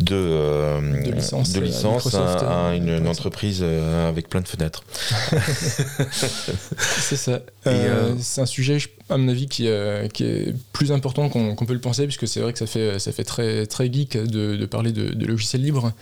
de, 0.00 0.16
euh, 0.16 1.02
de 1.04 1.10
licence, 1.12 1.52
de 1.52 1.60
licence 1.60 2.14
à, 2.14 2.32
à, 2.38 2.70
à, 2.70 2.74
une, 2.74 2.88
une 2.88 3.06
entreprise 3.06 3.60
euh, 3.62 4.08
avec 4.08 4.28
plein 4.28 4.40
de 4.40 4.48
fenêtres. 4.48 4.82
c'est 6.10 7.16
ça. 7.16 7.40
Euh, 7.66 8.14
c'est 8.18 8.40
un 8.40 8.46
sujet, 8.46 8.78
à 9.10 9.18
mon 9.18 9.28
avis, 9.28 9.46
qui, 9.46 9.68
qui 10.14 10.24
est 10.24 10.54
plus 10.72 10.90
important 10.92 11.28
qu'on 11.28 11.54
qu 11.54 11.66
peut 11.66 11.74
le 11.74 11.80
penser, 11.80 12.04
puisque 12.04 12.26
c'est 12.26 12.40
vrai 12.40 12.52
que 12.52 12.58
ça 12.58 12.66
fait, 12.66 12.98
ça 12.98 13.12
fait 13.12 13.24
très, 13.24 13.66
très 13.66 13.92
geek 13.92 14.16
de, 14.16 14.56
de 14.56 14.66
parler 14.66 14.92
de, 14.92 15.12
de 15.12 15.26
logiciels 15.26 15.62
libres. 15.62 15.92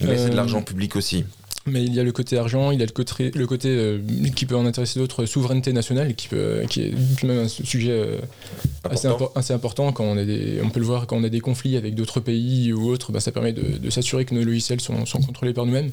Mais 0.00 0.16
c'est 0.18 0.30
de 0.30 0.36
l'argent 0.36 0.62
public 0.62 0.96
aussi. 0.96 1.24
Mais 1.66 1.82
il 1.82 1.94
y 1.94 2.00
a 2.00 2.04
le 2.04 2.12
côté 2.12 2.36
argent, 2.36 2.72
il 2.72 2.80
y 2.80 2.82
a 2.82 2.86
le 2.86 2.92
côté, 2.92 3.30
le 3.34 3.46
côté 3.46 3.68
euh, 3.70 3.98
qui 4.36 4.44
peut 4.44 4.54
en 4.54 4.66
intéresser 4.66 5.00
d'autres, 5.00 5.24
souveraineté 5.24 5.72
nationale, 5.72 6.14
qui, 6.14 6.28
peut, 6.28 6.60
qui 6.68 6.82
est 6.82 7.24
même 7.24 7.38
un 7.44 7.48
sujet 7.48 7.90
euh, 7.90 8.18
assez, 8.84 9.08
impor- 9.08 9.32
assez 9.34 9.54
important 9.54 9.90
quand 9.92 10.04
on, 10.04 10.18
a 10.18 10.24
des, 10.26 10.60
on 10.62 10.68
peut 10.68 10.80
le 10.80 10.84
voir 10.84 11.06
quand 11.06 11.16
on 11.16 11.24
a 11.24 11.30
des 11.30 11.40
conflits 11.40 11.78
avec 11.78 11.94
d'autres 11.94 12.20
pays 12.20 12.72
ou 12.74 12.90
autres, 12.90 13.12
bah, 13.12 13.20
ça 13.20 13.32
permet 13.32 13.54
de, 13.54 13.78
de 13.78 13.90
s'assurer 13.90 14.26
que 14.26 14.34
nos 14.34 14.44
logiciels 14.44 14.82
sont, 14.82 15.06
sont 15.06 15.22
contrôlés 15.22 15.54
par 15.54 15.64
nous-mêmes. 15.64 15.90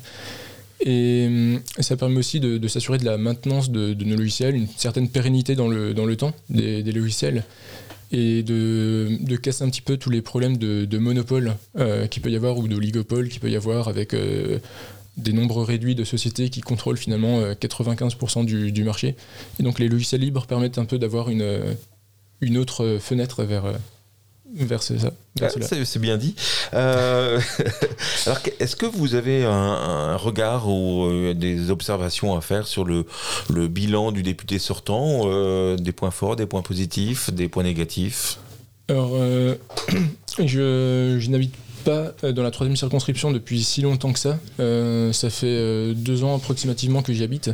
Et 0.83 1.27
euh, 1.29 1.57
ça 1.79 1.95
permet 1.95 2.17
aussi 2.17 2.41
de, 2.41 2.57
de 2.57 2.67
s'assurer 2.67 2.97
de 2.97 3.05
la 3.05 3.17
maintenance 3.17 3.69
de, 3.69 3.93
de 3.93 4.03
nos 4.03 4.17
logiciels, 4.17 4.55
une 4.55 4.67
certaine 4.75 5.07
pérennité 5.07 5.55
dans 5.55 5.69
le, 5.69 5.93
dans 5.93 6.05
le 6.05 6.17
temps 6.17 6.33
des, 6.49 6.83
des 6.83 6.91
logiciels 6.91 7.45
et 8.11 8.43
de, 8.43 9.07
de 9.21 9.35
casser 9.37 9.63
un 9.63 9.69
petit 9.69 9.81
peu 9.81 9.95
tous 9.95 10.09
les 10.09 10.21
problèmes 10.21 10.57
de, 10.57 10.83
de 10.83 10.97
monopole 10.97 11.55
euh, 11.79 12.07
qu'il 12.07 12.21
peut 12.21 12.29
y 12.29 12.35
avoir 12.35 12.57
ou 12.57 12.67
d'oligopole 12.67 13.29
qu'il 13.29 13.39
peut 13.39 13.49
y 13.49 13.55
avoir 13.55 13.87
avec 13.87 14.13
euh, 14.13 14.57
des 15.17 15.33
nombres 15.33 15.63
réduits 15.63 15.95
de 15.95 16.03
sociétés 16.03 16.49
qui 16.49 16.61
contrôlent 16.61 16.97
finalement 16.97 17.39
euh, 17.39 17.53
95% 17.53 18.45
du, 18.45 18.71
du 18.71 18.83
marché. 18.83 19.15
Et 19.59 19.63
donc 19.63 19.77
les 19.79 19.87
logiciels 19.89 20.21
libres 20.21 20.45
permettent 20.47 20.77
un 20.77 20.85
peu 20.85 20.97
d'avoir 20.97 21.29
une, 21.29 21.41
euh, 21.41 21.73
une 22.39 22.57
autre 22.57 22.97
fenêtre 22.99 23.43
vers, 23.43 23.65
euh, 23.65 23.73
vers 24.53 24.81
ce- 24.83 24.97
ça. 24.97 25.11
vers 25.37 25.49
Ah, 25.55 25.65
cela. 25.67 25.85
c'est 25.85 25.99
bien 25.99 26.17
dit. 26.17 26.35
Euh, 26.73 27.39
alors, 28.25 28.39
est-ce 28.59 28.75
que 28.75 28.85
vous 28.85 29.15
avez 29.15 29.43
un, 29.43 29.51
un 29.51 30.15
regard 30.15 30.67
ou 30.69 31.05
euh, 31.05 31.33
des 31.33 31.69
observations 31.71 32.35
à 32.35 32.41
faire 32.41 32.65
sur 32.67 32.85
le, 32.85 33.05
le 33.49 33.67
bilan 33.67 34.11
du 34.11 34.23
député 34.23 34.59
sortant 34.59 35.23
euh, 35.25 35.75
Des 35.77 35.91
points 35.91 36.11
forts, 36.11 36.35
des 36.35 36.45
points 36.45 36.61
positifs, 36.61 37.31
des 37.33 37.47
points 37.49 37.63
négatifs? 37.63 38.39
Alors, 38.89 39.11
euh, 39.13 39.55
je, 40.39 41.17
je 41.19 41.29
pas 41.81 42.13
euh, 42.23 42.31
dans 42.31 42.43
la 42.43 42.51
troisième 42.51 42.75
circonscription 42.77 43.31
depuis 43.31 43.63
si 43.63 43.81
longtemps 43.81 44.13
que 44.13 44.19
ça. 44.19 44.39
Euh, 44.59 45.11
ça 45.11 45.29
fait 45.29 45.47
euh, 45.47 45.93
deux 45.93 46.23
ans 46.23 46.35
approximativement 46.35 47.01
que 47.01 47.13
j'y 47.13 47.23
habite. 47.23 47.51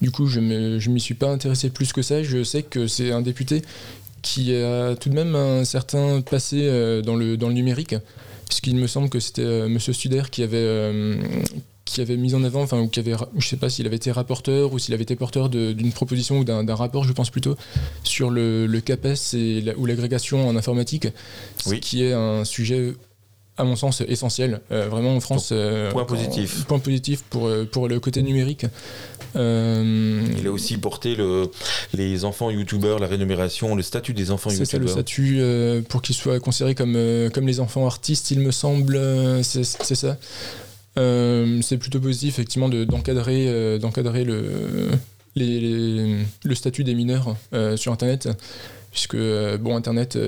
Du 0.00 0.10
coup, 0.10 0.26
je 0.26 0.40
ne 0.40 0.78
m'y 0.88 1.00
suis 1.00 1.14
pas 1.14 1.30
intéressé 1.30 1.70
plus 1.70 1.92
que 1.92 2.02
ça. 2.02 2.22
Je 2.22 2.44
sais 2.44 2.62
que 2.62 2.86
c'est 2.86 3.10
un 3.12 3.20
député 3.22 3.62
qui 4.22 4.54
a 4.54 4.94
tout 4.96 5.08
de 5.08 5.14
même 5.14 5.34
un 5.34 5.64
certain 5.64 6.20
passé 6.20 6.66
dans, 7.04 7.16
le, 7.16 7.36
dans 7.36 7.48
le 7.48 7.54
numérique. 7.54 7.94
Puisqu'il 8.48 8.76
me 8.76 8.86
semble 8.86 9.08
que 9.08 9.20
c'était 9.20 9.68
Monsieur 9.68 9.92
Studer 9.92 10.22
qui 10.30 10.42
avait, 10.42 10.92
qui 11.84 12.00
avait 12.00 12.16
mis 12.16 12.34
en 12.34 12.42
avant, 12.42 12.62
enfin, 12.62 12.80
ou 12.80 12.88
qui 12.88 12.98
avait, 12.98 13.14
je 13.38 13.46
sais 13.46 13.56
pas 13.56 13.68
s'il 13.70 13.86
avait 13.86 13.96
été 13.96 14.10
rapporteur 14.10 14.72
ou 14.72 14.78
s'il 14.80 14.92
avait 14.92 15.04
été 15.04 15.14
porteur 15.14 15.48
d'une 15.48 15.92
proposition 15.92 16.38
ou 16.40 16.44
d'un 16.44 16.74
rapport, 16.74 17.04
je 17.04 17.12
pense 17.12 17.30
plutôt, 17.30 17.56
sur 18.02 18.28
le, 18.28 18.66
le 18.66 18.80
CAPES 18.80 19.34
et 19.34 19.60
la- 19.60 19.76
ou 19.78 19.86
l'agrégation 19.86 20.48
en 20.48 20.56
informatique, 20.56 21.06
ce 21.64 21.74
qui 21.74 22.02
est 22.02 22.12
un 22.12 22.44
sujet, 22.44 22.94
à 23.60 23.64
mon 23.64 23.76
sens, 23.76 24.02
essentiel. 24.08 24.60
Euh, 24.72 24.88
vraiment 24.88 25.14
en 25.14 25.20
France. 25.20 25.50
euh, 25.52 25.90
point 25.92 26.02
en- 26.02 26.06
positif. 26.06 26.64
Point 26.66 26.78
positif 26.78 27.22
pour, 27.30 27.46
euh, 27.46 27.64
pour 27.70 27.88
le 27.88 28.00
côté 28.00 28.22
numérique. 28.22 28.66
Euh, 29.36 30.20
Il 30.38 30.46
a 30.46 30.50
aussi 30.50 30.76
porté 30.78 31.14
le, 31.14 31.44
les 31.94 32.24
enfants 32.24 32.50
youtubeurs, 32.50 32.98
la 32.98 33.06
rémunération, 33.06 33.76
le 33.76 33.82
statut 33.82 34.12
des 34.14 34.30
enfants 34.32 34.50
C'est 34.50 34.64
ça 34.64 34.78
le 34.78 34.84
youtubeurs. 34.84 34.92
statut 35.04 35.40
pour 35.88 36.02
qu'ils 36.02 36.16
soient 36.16 36.40
considérés 36.40 36.74
comme, 36.74 36.98
comme 37.32 37.46
les 37.46 37.60
enfants 37.60 37.86
artistes, 37.86 38.30
il 38.32 38.40
me 38.40 38.50
semble. 38.50 38.98
c'est 39.42 39.64
ça. 39.64 40.16
C'est 40.96 41.76
plutôt 41.78 42.00
positif, 42.00 42.34
effectivement, 42.34 42.68
de- 42.68 42.84
d'encadrer 42.84 43.46
euh, 43.48 43.78
d'encadrer 43.78 44.24
le, 44.24 44.90
les- 45.36 45.60
les- 45.60 46.16
le 46.44 46.54
statut 46.54 46.82
des 46.84 46.94
mineurs 46.94 47.36
sur 47.76 47.92
Internet. 47.92 48.28
Puisque, 48.90 49.16
bon, 49.60 49.76
Internet, 49.76 50.18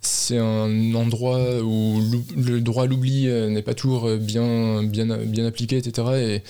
c'est 0.00 0.38
un 0.38 0.94
endroit 0.94 1.60
où 1.62 2.00
le 2.36 2.60
droit 2.60 2.84
à 2.84 2.86
l'oubli 2.86 3.28
euh, 3.28 3.48
n'est 3.48 3.62
pas 3.62 3.74
toujours 3.74 4.06
euh, 4.06 4.16
bien, 4.16 4.82
bien, 4.82 5.04
bien 5.18 5.46
appliqué, 5.46 5.78
etc. 5.78 6.08
Et 6.16 6.42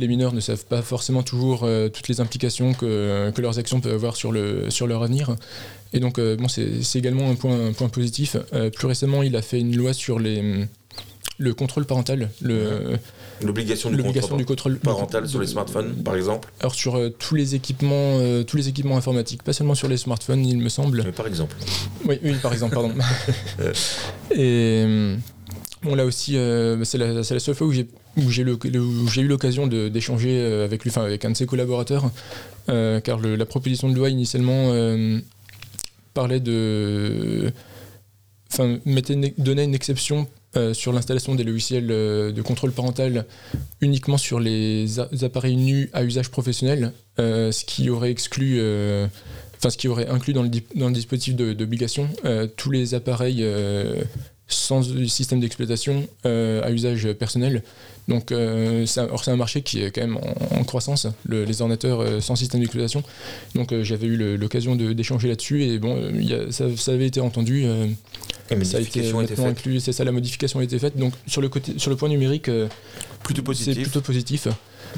les 0.00 0.08
mineurs 0.08 0.32
ne 0.32 0.40
savent 0.40 0.64
pas 0.64 0.82
forcément 0.82 1.22
toujours 1.22 1.64
euh, 1.64 1.88
toutes 1.88 2.08
les 2.08 2.20
implications 2.20 2.72
que, 2.72 3.30
que 3.30 3.42
leurs 3.42 3.58
actions 3.58 3.80
peuvent 3.80 3.94
avoir 3.94 4.16
sur, 4.16 4.32
le, 4.32 4.70
sur 4.70 4.86
leur 4.86 5.02
avenir. 5.02 5.36
Et 5.92 6.00
donc, 6.00 6.18
bon, 6.18 6.48
c'est 6.48 6.96
également 6.96 7.30
un 7.30 7.36
point, 7.36 7.68
un 7.68 7.72
point 7.72 7.88
positif. 7.88 8.36
Plus 8.74 8.88
récemment, 8.88 9.22
il 9.22 9.36
a 9.36 9.42
fait 9.42 9.60
une 9.60 9.76
loi 9.76 9.92
sur 9.92 10.18
les, 10.18 10.66
le 11.38 11.54
contrôle 11.54 11.86
parental. 11.86 12.30
Le, 12.42 12.98
L'obligation 13.42 13.90
du 13.90 14.02
contrôle 14.02 14.38
du 14.38 14.44
contrôle 14.44 14.78
parental 14.78 15.28
sur 15.28 15.40
les 15.40 15.46
smartphones, 15.46 15.94
par 16.04 16.14
exemple. 16.16 16.50
Alors, 16.60 16.74
sur 16.74 16.96
euh, 16.96 17.10
tous, 17.10 17.34
les 17.34 17.54
équipements, 17.54 18.18
euh, 18.20 18.42
tous 18.44 18.56
les 18.56 18.68
équipements 18.68 18.96
informatiques, 18.96 19.42
pas 19.42 19.52
seulement 19.52 19.74
sur 19.74 19.88
les 19.88 19.96
smartphones, 19.96 20.44
il 20.46 20.58
me 20.58 20.68
semble. 20.68 21.02
Mais 21.04 21.12
par 21.12 21.26
exemple. 21.26 21.56
Oui, 22.06 22.18
oui, 22.22 22.34
par 22.42 22.52
exemple, 22.52 22.74
pardon. 22.74 22.92
Et 24.30 24.82
euh, 24.86 25.16
bon, 25.82 25.94
là 25.94 26.04
aussi, 26.04 26.36
euh, 26.36 26.82
c'est 26.84 26.98
la, 26.98 27.12
la 27.12 27.22
seule 27.24 27.54
fois 27.54 27.66
où 27.66 27.72
j'ai 27.72 27.86
eu 28.42 29.26
l'occasion 29.26 29.66
d'échanger 29.66 30.40
avec 30.64 30.84
lui, 30.84 30.90
enfin 30.90 31.04
avec 31.04 31.24
un 31.24 31.30
de 31.30 31.36
ses 31.36 31.46
collaborateurs, 31.46 32.10
car 32.66 33.18
le- 33.18 33.36
la 33.36 33.46
proposition 33.46 33.88
de 33.88 33.94
loi 33.96 34.08
initialement 34.10 34.72
parlait 36.14 36.40
de, 36.40 37.52
enfin 38.52 38.78
donnait 39.36 39.64
une 39.64 39.74
exception 39.74 40.28
sur 40.72 40.92
l'installation 40.92 41.34
des 41.34 41.44
logiciels 41.44 41.88
euh, 41.90 42.32
de 42.32 42.42
contrôle 42.42 42.72
parental 42.72 43.24
uniquement 43.80 44.18
sur 44.18 44.40
les 44.40 44.98
appareils 45.22 45.56
nus 45.56 45.90
à 45.92 46.04
usage 46.04 46.30
professionnel, 46.30 46.92
euh, 47.18 47.50
ce 47.52 47.64
qui 47.64 47.90
aurait 47.90 48.10
exclu 48.10 48.56
euh, 48.58 49.06
enfin 49.56 49.70
ce 49.70 49.76
qui 49.78 49.88
aurait 49.88 50.08
inclus 50.08 50.32
dans 50.32 50.42
le, 50.42 50.50
dans 50.76 50.88
le 50.88 50.94
dispositif 50.94 51.34
d'obligation 51.36 52.08
euh, 52.24 52.46
tous 52.56 52.70
les 52.70 52.94
appareils 52.94 53.40
euh, 53.42 54.02
sans 54.46 54.82
système 55.08 55.40
d'exploitation 55.40 56.06
euh, 56.26 56.62
à 56.62 56.70
usage 56.70 57.10
personnel. 57.14 57.62
Donc 58.08 58.30
euh, 58.30 58.84
c'est 58.84 59.00
un, 59.00 59.36
marché 59.36 59.62
qui 59.62 59.82
est 59.82 59.90
quand 59.90 60.02
même 60.02 60.18
en, 60.50 60.64
croissance, 60.64 61.06
le- 61.24 61.44
les 61.44 61.62
ordinateurs 61.62 62.00
euh, 62.02 62.20
sans 62.20 62.36
système 62.36 62.60
d'exploitation. 62.60 63.02
Donc 63.54 63.72
euh, 63.72 63.82
j'avais 63.82 64.06
eu 64.06 64.36
l'occasion 64.36 64.76
d'échanger 64.76 65.28
là-dessus 65.28 65.62
et 65.64 65.78
bon, 65.78 65.96
euh, 65.96 66.50
ça 66.50 66.92
avait 66.92 67.06
été 67.06 67.20
entendu. 67.20 67.64
La 68.50 68.64
ça 68.64 68.76
a 68.76 68.80
été 68.80 69.00
modification 69.00 69.18
a 69.18 69.22
été 69.24 69.32
maintenant 69.32 69.44
faite. 69.50 69.58
inclus, 69.58 69.80
c'est 69.80 69.92
ça, 69.92 70.04
la 70.04 70.12
modification 70.12 70.58
a 70.60 70.64
été 70.64 70.78
faite. 70.78 70.96
Donc 70.96 71.14
sur 71.26 71.40
le, 71.40 71.48
côté, 71.48 71.74
sur 71.78 71.90
le 71.90 71.96
point 71.96 72.08
numérique, 72.08 72.48
euh, 72.48 72.68
Plutôt 73.22 73.40
c'est 73.40 73.44
positif. 73.44 73.82
plutôt 73.82 74.00
positif. 74.00 74.48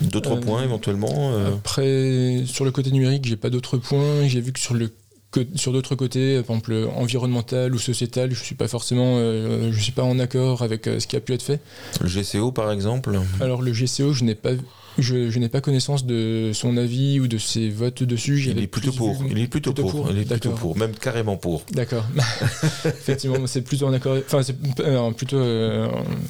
D'autres 0.02 0.32
Euh, 0.36 0.40
points 0.40 0.62
éventuellement 0.64 1.32
euh, 1.32 1.54
Après, 1.54 2.42
sur 2.46 2.64
le 2.64 2.70
côté 2.72 2.90
numérique, 2.90 3.24
j'ai 3.24 3.36
pas 3.36 3.50
d'autres 3.50 3.78
points. 3.78 4.26
J'ai 4.26 4.40
vu 4.40 4.52
que 4.52 4.60
sur 4.60 4.74
le 4.74 4.90
sur 5.54 5.70
d'autres 5.70 5.94
côtés, 5.96 6.36
par 6.42 6.56
exemple 6.56 6.88
environnemental 6.96 7.74
ou 7.74 7.78
sociétal, 7.78 8.30
je 8.32 8.42
suis 8.42 8.54
pas 8.54 8.68
forcément, 8.68 9.16
euh, 9.18 9.70
je 9.70 9.80
suis 9.80 9.92
pas 9.92 10.02
en 10.02 10.18
accord 10.18 10.62
avec 10.62 10.86
euh, 10.86 10.98
ce 10.98 11.06
qui 11.06 11.14
a 11.14 11.20
pu 11.20 11.34
être 11.34 11.42
fait. 11.42 11.60
Le 12.00 12.08
GCO, 12.08 12.52
par 12.52 12.72
exemple. 12.72 13.18
Alors 13.42 13.60
le 13.60 13.70
GCO, 13.72 14.14
je 14.14 14.24
n'ai 14.24 14.34
pas, 14.34 14.52
je, 14.98 15.30
je 15.30 15.38
n'ai 15.38 15.48
pas 15.48 15.60
connaissance 15.60 16.04
de 16.06 16.50
son 16.54 16.76
avis 16.76 17.20
ou 17.20 17.28
de 17.28 17.38
ses 17.38 17.68
votes 17.68 18.02
dessus. 18.02 18.42
Il 18.48 18.58
est 18.58 18.66
plutôt 18.66 18.90
plus 18.90 18.96
pour. 18.98 19.24
Il 19.30 19.38
est 19.38 19.46
plutôt, 19.46 19.72
plutôt 19.72 19.88
pour. 19.90 20.02
pour, 20.04 20.10
Il 20.10 20.18
est 20.18 20.24
plutôt 20.24 20.50
pour. 20.50 20.76
Même 20.78 20.92
carrément 20.94 21.36
pour. 21.36 21.64
D'accord. 21.72 22.04
Effectivement, 22.84 23.46
c'est 23.46 23.62
plutôt 23.62 23.86
en 23.86 23.92
accord. 23.92 24.16
Enfin, 24.26 24.42
c'est 24.42 24.56
euh, 24.80 25.10
plutôt. 25.10 25.36
euh, 25.38 25.88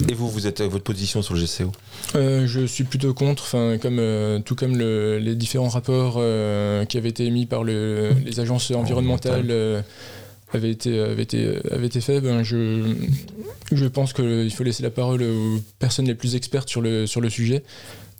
Et 0.09 0.13
vous, 0.13 0.29
vous 0.29 0.47
êtes 0.47 0.61
votre 0.61 0.83
position 0.83 1.21
sur 1.21 1.33
le 1.33 1.41
GCO 1.41 1.71
Euh, 2.15 2.45
je 2.47 2.65
suis 2.65 2.83
plutôt 2.83 3.13
contre, 3.13 3.43
enfin 3.43 3.77
comme 3.77 4.01
tout 4.43 4.55
comme 4.55 4.77
le- 4.77 5.17
les 5.19 5.35
différents 5.35 5.69
rapports 5.69 6.15
qui 6.87 6.97
avaient 6.97 7.09
été 7.09 7.25
émis 7.25 7.45
par 7.45 7.63
le- 7.63 8.11
les 8.25 8.39
agences 8.39 8.71
environnementales 8.71 9.83
avaient 10.53 10.71
été 10.71 10.99
avaient 10.99 11.23
été 11.23 11.57
avaient 11.71 11.87
été 11.87 12.01
faits. 12.01 12.23
Ben, 12.23 12.43
je 12.43 12.83
je 13.71 13.85
pense 13.85 14.13
qu'il 14.13 14.51
faut 14.53 14.63
laisser 14.63 14.81
la 14.83 14.89
parole 14.89 15.21
aux 15.23 15.59
personnes 15.79 16.05
les 16.07 16.15
plus 16.15 16.35
expertes 16.35 16.69
sur 16.69 16.81
le 16.81 17.05
sur 17.05 17.19
le 17.21 17.29
sujet. 17.29 17.63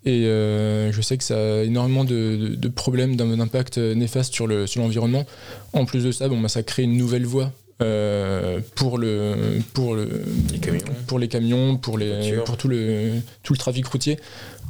Et 0.05 0.25
euh, 0.25 0.91
je 0.91 1.01
sais 1.01 1.17
que 1.17 1.23
ça 1.23 1.35
a 1.37 1.63
énormément 1.63 2.05
de, 2.05 2.37
de- 2.51 2.55
de 2.55 2.67
problèmes, 2.69 3.15
d'impact 3.15 3.77
néfaste 3.77 4.33
sur 4.33 4.47
le 4.47 4.65
sur 4.67 4.81
l'environnement. 4.81 5.25
En 5.73 5.85
plus 5.85 6.03
de 6.03 6.11
ça, 6.11 6.29
bon, 6.29 6.39
bah, 6.39 6.47
ça 6.49 6.63
crée 6.63 6.83
une 6.83 6.95
nouvelle 6.97 7.25
voie 7.25 7.51
euh, 7.81 8.59
pour 8.75 8.97
le 8.97 9.59
pour 9.73 9.95
le 9.95 10.09
Les 10.53 10.59
camions. 10.59 10.79
pour 11.07 11.19
les 11.19 11.27
camions, 11.27 11.77
pour, 11.77 11.97
les, 11.97 12.33
pour 12.45 12.57
tout, 12.57 12.67
le, 12.69 13.13
tout 13.43 13.53
le 13.53 13.57
trafic 13.59 13.85
routier. 13.87 14.17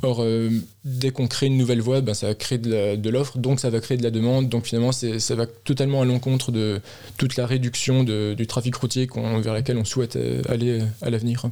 Or, 0.04 0.22
euh, 0.22 0.50
dès 0.86 1.10
qu'on 1.10 1.28
crée 1.28 1.48
une 1.48 1.58
nouvelle 1.58 1.82
voie, 1.82 2.02
ben, 2.02 2.14
ça 2.14 2.28
va 2.28 2.36
créer 2.36 2.58
de 2.60 3.10
l'offre, 3.10 3.38
donc 3.40 3.60
ça 3.60 3.70
va 3.72 3.80
créer 3.80 3.98
de 3.98 4.04
la 4.04 4.12
demande. 4.12 4.48
Donc 4.50 4.66
finalement, 4.66 4.92
ça 4.92 5.36
va 5.36 5.46
totalement 5.48 6.02
à 6.02 6.06
l'encontre 6.06 6.52
de 6.52 6.80
toute 7.18 7.36
la 7.36 7.46
réduction 7.48 8.04
de- 8.04 8.34
du 8.36 8.46
trafic 8.48 8.76
routier 8.76 9.08
vers 9.42 9.54
laquelle 9.54 9.78
on 9.78 9.86
souhaite 9.86 10.18
aller 10.50 10.82
à 11.02 11.10
l'avenir. 11.10 11.44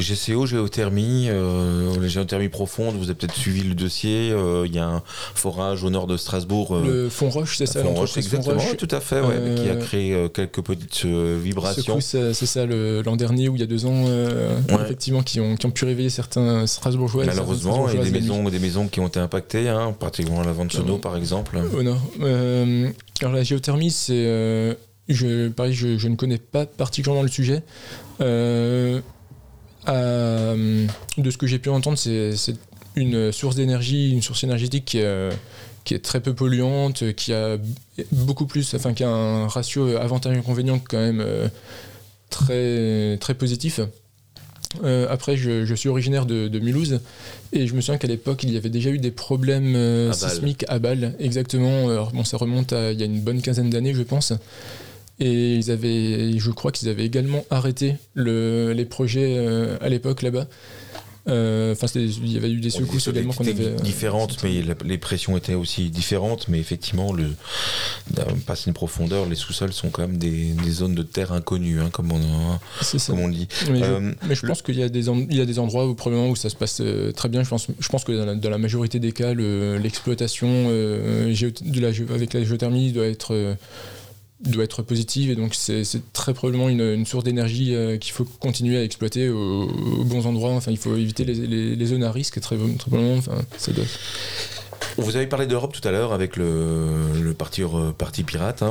GCO, 0.00 0.46
géothermie, 0.46 1.26
euh, 1.28 1.94
la 2.00 2.08
géothermie 2.08 2.48
profonde, 2.48 2.96
vous 2.96 3.04
avez 3.04 3.14
peut-être 3.14 3.34
suivi 3.36 3.62
le 3.62 3.74
dossier. 3.74 4.30
euh, 4.32 4.64
Il 4.66 4.74
y 4.74 4.78
a 4.78 4.86
un 4.86 5.02
forage 5.34 5.84
au 5.84 5.90
nord 5.90 6.06
de 6.06 6.16
Strasbourg. 6.16 6.74
euh, 6.76 7.04
Le 7.04 7.08
fond 7.08 7.30
roche, 7.30 7.56
c'est 7.56 7.66
ça 7.66 7.82
Fond 7.82 7.94
Roche, 7.94 8.12
Fond 8.12 8.20
exactement, 8.20 8.54
Roche. 8.60 8.76
tout 8.76 8.88
à 8.90 9.00
fait, 9.00 9.20
ouais, 9.20 9.54
qui 9.56 9.68
a 9.68 9.72
Euh, 9.74 9.80
créé 9.80 10.28
quelques 10.34 10.62
petites 10.62 11.04
vibrations. 11.04 12.00
C'est 12.00 12.32
ça 12.34 12.66
l'an 12.66 13.16
dernier 13.16 13.48
ou 13.48 13.54
il 13.56 13.60
y 13.60 13.64
a 13.64 13.66
deux 13.66 13.86
ans, 13.86 14.04
Ouais. 14.04 14.82
effectivement, 14.84 15.22
qui 15.22 15.40
ont, 15.40 15.56
qui 15.56 15.66
ont 15.66 15.70
pu 15.70 15.84
réveiller 15.84 16.10
certains 16.10 16.66
Strasbourgeois. 16.66 17.24
et 17.24 17.26
Malheureusement, 17.26 17.86
et 17.88 17.90
Strasbourgeoises 17.92 18.12
des 18.12 18.20
maisons, 18.20 18.48
des 18.48 18.58
maisons 18.58 18.88
qui 18.88 19.00
ont 19.00 19.06
été 19.08 19.20
impactées, 19.20 19.68
hein, 19.68 19.94
particulièrement 19.98 20.44
la 20.44 20.52
Vansono 20.52 20.94
Ouais. 20.94 21.00
par 21.00 21.16
exemple. 21.16 21.58
Au 21.76 21.82
nord. 21.82 22.00
Euh, 22.20 22.88
alors 23.20 23.34
la 23.34 23.42
géothermie, 23.42 23.90
c'est, 23.90 24.76
je, 25.08 25.48
pareil, 25.48 25.72
je, 25.74 25.98
je 25.98 26.08
ne 26.08 26.16
connais 26.16 26.38
pas 26.38 26.66
particulièrement 26.66 27.22
le 27.22 27.28
sujet. 27.28 27.62
Euh, 28.20 29.00
de 29.86 31.30
ce 31.30 31.36
que 31.36 31.46
j'ai 31.46 31.58
pu 31.58 31.68
entendre, 31.68 31.98
c'est 31.98 32.54
une 32.96 33.32
source 33.32 33.56
d'énergie, 33.56 34.10
une 34.10 34.22
source 34.22 34.44
énergétique 34.44 34.84
qui 34.84 34.98
est, 34.98 35.30
qui 35.84 35.94
est 35.94 36.00
très 36.00 36.20
peu 36.20 36.34
polluante, 36.34 37.12
qui 37.14 37.32
a 37.32 37.56
beaucoup 38.12 38.46
plus, 38.46 38.74
enfin 38.74 38.94
qui 38.94 39.04
a 39.04 39.08
un 39.08 39.46
ratio 39.48 39.96
avantage-inconvénient 39.96 40.80
quand 40.88 40.98
même 40.98 41.24
très, 42.30 43.16
très 43.18 43.34
positif. 43.34 43.80
Euh, 44.84 45.06
après, 45.10 45.36
je, 45.36 45.74
suis 45.74 45.88
originaire 45.88 46.26
de, 46.26 46.58
Mulhouse 46.58 47.00
et 47.52 47.66
je 47.66 47.74
me 47.74 47.80
souviens 47.80 47.98
qu'à 47.98 48.06
l'époque, 48.06 48.42
il 48.44 48.52
y 48.52 48.56
avait 48.56 48.70
déjà 48.70 48.90
eu 48.90 48.98
des 48.98 49.10
problèmes 49.10 49.74
euh, 49.74 50.12
sismiques 50.12 50.64
à 50.68 50.78
Bâle, 50.78 51.14
exactement. 51.18 51.86
bon, 52.12 52.24
ça 52.24 52.36
remonte 52.36 52.72
à 52.72 52.92
il 52.92 53.00
y 53.00 53.02
a 53.02 53.06
une 53.06 53.20
bonne 53.20 53.42
quinzaine 53.42 53.70
d'années, 53.70 53.94
je 53.94 54.02
pense. 54.02 54.32
Et 55.20 55.54
ils 55.56 55.70
avaient, 55.70 56.38
je 56.38 56.50
crois 56.50 56.72
qu'ils 56.72 56.88
avaient 56.88 57.04
également 57.04 57.44
arrêté 57.50 57.96
les 58.16 58.84
projets 58.86 59.36
euh, 59.36 59.76
à 59.82 59.88
l'époque 59.90 60.22
là-bas. 60.22 60.46
Euh, 61.28 61.72
enfin, 61.72 61.86
il 61.94 62.32
y 62.32 62.38
avait 62.38 62.50
eu 62.50 62.60
des 62.60 62.70
secousses 62.70 63.06
également 63.08 63.34
qu'on 63.34 63.46
avait. 63.46 63.66
Euh, 63.66 63.76
différentes, 63.76 64.42
mais 64.42 64.62
les 64.84 64.98
pressions 64.98 65.36
étaient 65.36 65.54
aussi 65.54 65.90
différentes. 65.90 66.48
Mais 66.48 66.58
effectivement, 66.58 67.12
le, 67.12 67.26
passer 68.46 68.68
une 68.68 68.74
profondeur, 68.74 69.26
les 69.26 69.36
sous-sols 69.36 69.74
sont 69.74 69.90
quand 69.90 70.00
même 70.00 70.16
des, 70.16 70.54
zones 70.70 70.94
de 70.94 71.02
terre 71.02 71.32
inconnues, 71.32 71.80
hein, 71.80 71.90
comme, 71.92 72.10
on, 72.12 72.58
comme 73.06 73.20
on 73.20 73.28
dit. 73.28 73.46
Mais, 73.70 73.82
je, 74.34 74.46
pense 74.46 74.62
qu'il 74.62 74.78
y, 74.78 74.82
a 74.82 74.88
des 74.88 75.08
il 75.08 75.36
y 75.36 75.42
a 75.42 75.46
des 75.46 75.58
endroits 75.58 75.86
où, 75.86 75.94
probablement 75.94 76.30
où 76.30 76.36
ça 76.36 76.48
se 76.48 76.56
passe 76.56 76.82
très 77.14 77.28
bien. 77.28 77.42
Je 77.42 77.50
pense, 77.50 77.66
je 77.78 77.88
pense 77.90 78.04
que 78.04 78.12
dans 78.34 78.50
la, 78.50 78.58
majorité 78.58 78.98
des 78.98 79.12
cas, 79.12 79.34
l'exploitation 79.34 80.68
avec 80.70 82.32
la 82.32 82.42
géothermie 82.42 82.92
doit 82.92 83.06
être 83.06 83.56
doit 84.42 84.64
être 84.64 84.82
positive 84.82 85.30
et 85.30 85.34
donc 85.34 85.54
c'est 85.54 85.84
très 86.12 86.32
probablement 86.34 86.68
une, 86.68 87.04
source 87.04 87.24
d'énergie 87.24 87.74
euh, 87.74 87.98
qu'il 87.98 88.12
faut 88.12 88.24
continuer 88.24 88.78
à 88.78 88.84
exploiter 88.84 89.28
aux, 89.28 90.04
bons 90.04 90.26
endroits. 90.26 90.52
Enfin, 90.52 90.70
il 90.70 90.78
faut 90.78 90.96
éviter 90.96 91.24
les, 91.24 91.86
zones 91.86 92.04
à 92.04 92.12
risque 92.12 92.40
très, 92.40 92.56
probablement. 92.56 93.16
Enfin, 93.16 93.38
Vous 94.96 95.16
avez 95.16 95.26
parlé 95.26 95.46
d'Europe 95.46 95.72
tout 95.72 95.86
à 95.86 95.90
l'heure 95.90 96.12
avec 96.12 96.36
le, 96.36 97.34
parti, 97.36 97.62
euh, 97.62 97.92
parti 97.92 98.22
pirate. 98.22 98.62
Hein 98.62 98.70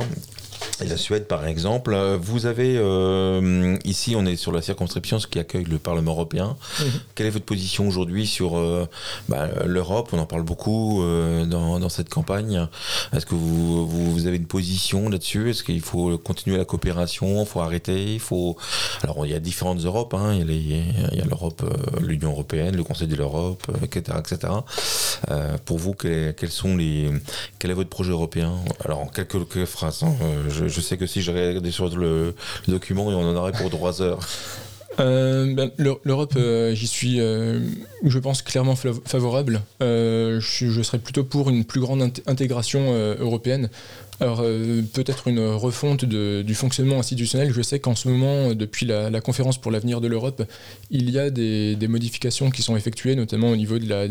la 0.88 0.96
Suède, 0.96 1.26
par 1.26 1.46
exemple. 1.46 1.94
Euh, 1.94 2.18
vous 2.20 2.46
avez 2.46 2.76
euh, 2.76 3.76
ici, 3.84 4.14
on 4.16 4.24
est 4.26 4.36
sur 4.36 4.52
la 4.52 4.62
circonscription, 4.62 5.18
ce 5.18 5.26
qui 5.26 5.38
accueille 5.38 5.64
le 5.64 5.78
Parlement 5.78 6.12
européen. 6.12 6.56
Mhm. 6.80 6.86
Quelle 7.14 7.26
est 7.26 7.30
votre 7.30 7.44
position 7.44 7.86
aujourd'hui 7.86 8.26
sur 8.26 8.56
euh, 8.56 8.88
bah, 9.28 9.48
l'Europe? 9.66 10.10
On 10.12 10.18
en 10.18 10.26
parle 10.26 10.42
beaucoup 10.42 11.02
dans, 11.46 11.88
cette 11.88 12.08
campagne. 12.08 12.68
Est-ce 13.12 13.26
que 13.26 13.34
vous, 13.34 13.86
vous, 13.86 14.26
avez 14.26 14.36
une 14.36 14.46
position 14.46 15.08
là-dessus? 15.08 15.50
Est-ce 15.50 15.64
qu'il 15.64 15.80
faut 15.80 16.16
continuer 16.18 16.56
la 16.56 16.64
coopération? 16.64 17.42
Il 17.42 17.46
faut 17.46 17.60
arrêter? 17.60 18.14
Il 18.14 18.20
faut. 18.20 18.56
Alors, 19.02 19.26
il 19.26 19.32
y 19.32 19.34
a 19.34 19.40
différentes 19.40 19.84
Europes. 19.84 20.14
Hein. 20.14 20.34
Il 20.34 20.50
y 20.50 21.20
a 21.20 21.24
l'Europe, 21.24 21.62
l'Union 22.00 22.30
européenne, 22.30 22.76
le 22.76 22.84
Conseil 22.84 23.08
de 23.08 23.16
l'Europe, 23.16 23.66
etc., 23.82 24.18
etc. 24.18 24.52
pour 25.64 25.78
vous, 25.78 25.94
quels, 25.94 26.34
sont 26.50 26.76
les 26.76 27.10
quel 27.58 27.70
est 27.70 27.74
votre 27.74 27.90
projet 27.90 28.12
européen? 28.12 28.54
Alors, 28.84 29.00
en 29.00 29.06
quelques, 29.06 29.64
phrases. 29.64 30.02
Hein, 30.02 30.14
je, 30.48 30.66
je 30.70 30.80
sais 30.80 30.96
que 30.96 31.06
si 31.06 31.22
je 31.22 31.30
regardais 31.30 31.70
sur 31.70 31.88
le, 31.96 32.34
document, 32.68 33.06
on 33.06 33.30
en 33.30 33.36
aurait 33.36 33.52
pour 33.52 33.70
trois 33.70 34.02
heures. 34.02 34.20
Euh, 34.98 35.54
ben, 35.54 35.70
L'Europe, 35.78 36.34
euh, 36.36 36.74
j'y 36.74 36.86
suis, 36.86 37.20
euh, 37.20 37.60
je 38.04 38.18
pense, 38.18 38.42
clairement 38.42 38.76
favorable. 38.76 39.62
Je, 39.80 40.82
serais 40.82 40.98
plutôt 40.98 41.24
pour 41.24 41.50
une 41.50 41.64
plus 41.64 41.80
grande 41.80 42.02
intégration 42.26 42.92
européenne. 43.18 43.70
Alors, 44.20 44.42
peut-être 44.92 45.28
une 45.28 45.40
refonte 45.40 46.04
du 46.04 46.54
fonctionnement 46.54 46.98
institutionnel. 46.98 47.52
Je 47.52 47.62
sais 47.62 47.78
qu'en 47.78 47.94
ce 47.94 48.08
moment, 48.08 48.54
depuis 48.54 48.86
la, 48.86 49.20
conférence 49.20 49.58
pour 49.58 49.70
l'avenir 49.70 50.00
de 50.00 50.08
l'Europe, 50.08 50.42
il 50.90 51.10
y 51.10 51.18
a 51.18 51.30
des, 51.30 51.76
modifications 51.88 52.50
qui 52.50 52.62
sont 52.62 52.76
effectuées, 52.76 53.14
notamment 53.14 53.50
au 53.50 53.56
niveau 53.56 53.78
de 53.78 53.88
la 53.88 54.06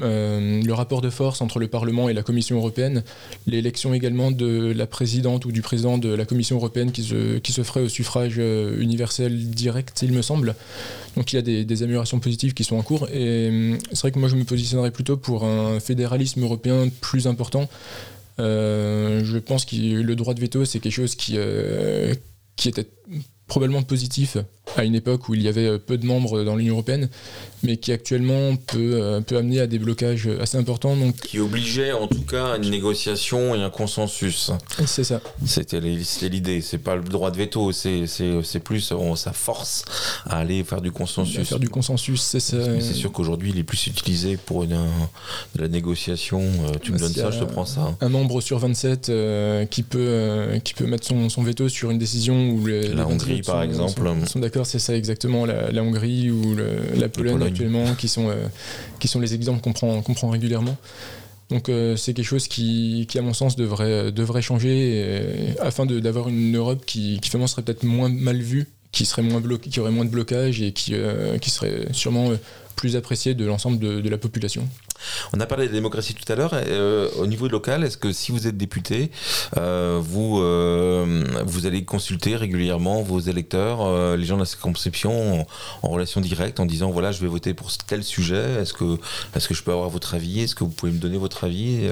euh, 0.00 0.60
le 0.60 0.72
rapport 0.72 1.00
de 1.00 1.10
force 1.10 1.40
entre 1.40 1.60
le 1.60 1.68
Parlement 1.68 2.08
et 2.08 2.14
la 2.14 2.24
Commission 2.24 2.56
européenne, 2.56 3.04
l'élection 3.46 3.94
également 3.94 4.32
de 4.32 4.72
la 4.72 4.86
présidente 4.88 5.44
ou 5.44 5.52
du 5.52 5.62
président 5.62 5.98
de 5.98 6.08
la 6.08 6.24
Commission 6.24 6.56
européenne 6.56 6.90
qui 6.90 7.04
se, 7.04 7.62
ferait 7.62 7.82
au 7.82 7.88
suffrage 7.88 8.34
euh, 8.38 8.80
universel 8.80 9.50
direct, 9.50 10.02
il 10.02 10.12
me 10.12 10.22
semble. 10.22 10.56
Donc 11.16 11.32
il 11.32 11.36
y 11.36 11.38
a 11.38 11.64
des, 11.64 11.82
améliorations 11.82 12.18
positives 12.18 12.54
qui 12.54 12.64
sont 12.64 12.76
en 12.76 12.82
cours. 12.82 13.08
Et 13.10 13.48
euh, 13.50 13.76
c'est 13.92 14.00
vrai 14.00 14.10
que 14.10 14.18
moi 14.18 14.28
je 14.28 14.34
me 14.34 14.44
positionnerais 14.44 14.90
plutôt 14.90 15.16
pour 15.16 15.44
un 15.44 15.78
fédéralisme 15.78 16.42
européen 16.42 16.88
plus 17.00 17.28
important. 17.28 17.68
je 18.38 19.38
pense 19.38 19.64
que 19.64 19.76
le 19.76 20.16
droit 20.16 20.34
de 20.34 20.40
veto, 20.40 20.64
c'est 20.64 20.80
quelque 20.80 20.92
chose 20.92 21.14
qui, 21.14 21.38
qui 22.56 22.68
était 22.68 22.88
probablement 23.46 23.82
positif 23.82 24.38
à 24.76 24.84
une 24.84 24.94
époque 24.94 25.28
où 25.28 25.34
il 25.34 25.42
y 25.42 25.48
avait 25.48 25.66
euh, 25.66 25.78
peu 25.78 25.98
de 25.98 26.06
membres 26.06 26.42
dans 26.42 26.56
l'Union 26.56 26.74
européenne, 26.74 27.08
mais 27.62 27.76
qui 27.76 27.92
actuellement 27.92 28.56
peut, 28.56 29.00
euh, 29.00 29.20
peut 29.20 29.36
amener 29.36 29.60
à 29.60 29.66
des 29.66 29.78
blocages 29.78 30.28
assez 30.40 30.58
importants. 30.58 30.96
Donc... 30.96 31.16
Qui 31.16 31.38
obligeait 31.38 31.92
en 31.92 32.08
tout 32.08 32.22
cas 32.22 32.52
à 32.52 32.56
une 32.56 32.70
négociation 32.70 33.54
et 33.54 33.62
un 33.62 33.70
consensus. 33.70 34.50
C'est 34.86 35.04
ça. 35.04 35.20
C'était 35.44 35.80
l'idée, 35.80 36.60
c'est 36.60 36.78
pas 36.78 36.96
le 36.96 37.02
droit 37.02 37.30
de 37.30 37.36
veto, 37.36 37.72
c'est 37.72 38.60
plus 38.62 38.92
on, 38.92 39.16
ça 39.16 39.32
force 39.32 39.84
à 40.26 40.38
aller 40.38 40.64
faire 40.64 40.80
du 40.80 40.92
consensus. 40.92 41.48
faire 41.48 41.58
du 41.58 41.68
consensus, 41.68 42.22
c'est 42.22 42.40
ça. 42.40 42.56
C'est 42.80 42.94
sûr 42.94 43.12
qu'aujourd'hui 43.12 43.50
il 43.50 43.58
est 43.58 43.64
plus 43.64 43.86
utilisé 43.86 44.36
pour 44.36 44.64
une, 44.64 44.76
de 45.54 45.60
la 45.60 45.68
négociation. 45.68 46.40
Euh, 46.40 46.78
tu 46.82 46.92
me 46.92 46.98
donnes 46.98 47.12
ça, 47.12 47.30
je 47.30 47.40
te 47.40 47.44
prends 47.44 47.66
ça. 47.66 47.94
Un 48.00 48.08
membre 48.08 48.40
sur 48.40 48.58
27 48.58 49.12
qui, 49.70 49.82
peut, 49.82 50.48
qui 50.64 50.74
peut 50.74 50.86
mettre 50.86 51.06
son, 51.06 51.28
son, 51.28 51.42
veto 51.42 51.68
sur 51.68 51.90
une 51.90 51.98
décision 51.98 52.50
où 52.50 52.66
les, 52.66 52.88
la 52.88 53.06
Hongrie 53.06 53.42
par 53.42 53.62
exemple 53.62 54.10
sont 54.26 54.40
d'accord 54.40 54.53
c'est 54.62 54.78
ça 54.78 54.96
exactement, 54.96 55.44
la, 55.46 55.82
Hongrie 55.82 56.30
ou 56.30 56.56
la, 56.94 57.08
Pologne, 57.08 57.42
actuellement, 57.42 57.94
qui 57.94 58.08
sont, 58.08 58.28
euh, 58.28 58.46
qui 59.00 59.08
sont 59.08 59.20
les 59.20 59.34
exemples 59.34 59.60
qu'on 59.60 59.72
prend, 59.72 60.00
prend 60.02 60.30
régulièrement. 60.30 60.76
Donc 61.50 61.68
euh, 61.68 61.96
c'est 61.96 62.14
quelque 62.14 62.26
chose 62.26 62.48
qui, 62.48 63.06
qui, 63.08 63.18
à 63.18 63.22
mon 63.22 63.34
sens, 63.34 63.56
devrait, 63.56 64.12
devrait 64.12 64.42
changer 64.42 65.54
afin 65.60 65.86
d'avoir 65.86 66.28
une 66.28 66.56
Europe 66.56 66.84
qui, 66.86 67.18
qui 67.20 67.30
serait 67.30 67.62
peut-être 67.62 67.82
moins 67.82 68.08
mal 68.08 68.40
vue, 68.40 68.68
qui, 68.92 69.04
serait 69.04 69.22
moins 69.22 69.40
bloqué, 69.40 69.68
qui 69.70 69.80
aurait 69.80 69.90
moins 69.90 70.04
de 70.04 70.10
blocage 70.10 70.62
et 70.62 70.72
qui, 70.72 70.94
euh, 70.94 71.36
qui 71.38 71.50
serait 71.50 71.88
sûrement 71.92 72.30
plus 72.76 72.96
appréciée 72.96 73.34
de 73.34 73.44
l'ensemble 73.44 73.78
de, 73.78 74.08
la 74.08 74.18
population. 74.18 74.66
On 75.32 75.40
a 75.40 75.46
parlé 75.46 75.68
de 75.68 75.72
démocratie 75.72 76.14
tout 76.14 76.30
à 76.32 76.36
l'heure. 76.36 76.52
Euh, 76.54 77.08
au 77.18 77.26
niveau 77.26 77.48
local, 77.48 77.84
est-ce 77.84 77.96
que 77.96 78.12
si 78.12 78.32
vous 78.32 78.46
êtes 78.46 78.56
député, 78.56 79.10
euh, 79.56 80.00
vous, 80.02 80.40
euh, 80.40 81.24
vous 81.44 81.66
allez 81.66 81.84
consulter 81.84 82.36
régulièrement 82.36 83.02
vos 83.02 83.20
électeurs, 83.20 84.16
les 84.16 84.24
gens 84.24 84.36
de 84.36 84.40
la 84.40 84.46
circonscription, 84.46 85.46
en, 85.82 85.88
relation 85.88 86.20
directe, 86.20 86.60
en 86.60 86.66
disant 86.66 86.90
voilà, 86.90 87.12
je 87.12 87.20
vais 87.20 87.26
voter 87.26 87.54
pour 87.54 87.70
tel 87.76 88.02
sujet. 88.04 88.60
Est-ce 88.60 88.72
que, 88.72 88.98
est 89.34 89.46
que 89.46 89.54
je 89.54 89.62
peux 89.62 89.72
avoir 89.72 89.90
votre 89.90 90.14
avis 90.14 90.40
Est-ce 90.40 90.54
que 90.54 90.64
vous 90.64 90.70
pouvez 90.70 90.92
me 90.92 90.98
donner 90.98 91.18
votre 91.18 91.44
avis 91.44 91.88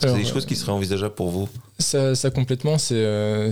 C'est 0.00 0.14
des 0.14 0.24
choses 0.24 0.46
qui 0.46 0.56
seraient 0.56 0.72
envisageables 0.72 1.14
pour 1.14 1.30
vous? 1.30 1.48
Ça, 1.78 2.14
ça 2.14 2.30
complètement, 2.30 2.78
c'est 2.78 3.50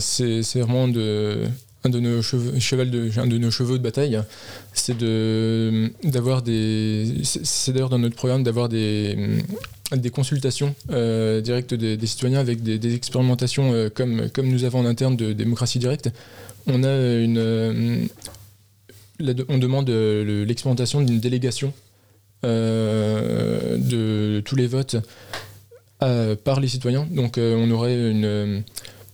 vraiment 0.55 0.89
de 0.89 1.49
de 1.91 2.01
nos 2.01 2.23
chevaux, 2.23 2.53
de, 2.53 3.27
de 3.27 3.39
nos 3.39 3.51
chevaux 3.51 3.79
de 3.79 3.83
bataille, 3.83 4.21
c'est 4.73 4.97
de 4.97 5.91
d'avoir 6.05 6.43
des, 6.43 7.07
c'est 7.25 7.73
d'ailleurs 7.73 7.89
dans 7.89 7.99
notre 7.99 8.17
programme 8.17 8.43
d'avoir 8.43 8.69
des 8.69 9.17
des 9.97 10.11
consultations 10.11 10.75
euh, 10.91 11.41
directes 11.41 11.75
des, 11.75 12.07
citoyens 12.07 12.41
avec 12.41 12.63
des, 12.63 12.95
expérimentations 12.95 13.73
euh, 13.73 13.89
comme, 13.89 14.29
comme 14.31 14.49
nous 14.49 14.65
avons 14.65 14.81
en 14.81 14.87
interne 14.87 15.17
de 15.17 15.33
démocratie 15.33 15.79
directe. 15.79 16.11
On 16.67 16.85
a 16.85 17.15
une, 17.15 17.39
euh, 17.39 18.05
on 19.49 19.59
demande 19.59 19.89
l'expérimentation 19.89 21.01
d'une 21.01 21.21
délégation 21.21 21.73
de 22.43 24.41
tous 24.45 24.55
les 24.55 24.67
votes 24.67 24.97
par 25.99 26.61
les 26.61 26.69
citoyens. 26.69 27.09
Donc 27.11 27.39
on 27.39 27.71
aurait 27.73 28.11
une 28.11 28.63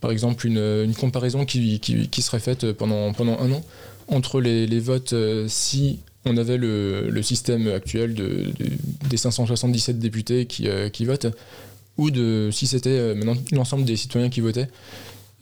par 0.05 0.13
exemple 0.13 0.47
une, 0.47 0.93
comparaison 0.95 1.47
qui, 1.47 1.81
serait 2.21 2.39
faite 2.39 2.73
pendant, 2.73 3.15
pendant 3.15 3.41
un 3.41 3.51
an 3.53 3.63
entre 4.09 4.43
les, 4.43 4.79
votes 4.79 5.15
euh, 5.15 5.47
si 5.49 6.01
on 6.27 6.37
avait 6.37 6.59
le, 6.59 7.23
système 7.23 7.69
actuel 7.69 8.13
de, 8.13 8.53
des 9.09 9.17
577 9.17 9.99
députés 9.99 10.45
qui, 10.45 10.69
euh, 10.69 10.91
qui 10.91 11.07
votent, 11.07 11.29
ou 11.97 12.11
de 12.11 12.51
si 12.53 12.67
c'était 12.67 12.91
euh, 12.91 13.15
maintenant 13.15 13.35
l'ensemble 13.53 13.87
des 13.87 13.97
citoyens 13.97 14.29
qui 14.29 14.43
votaient. 14.43 14.69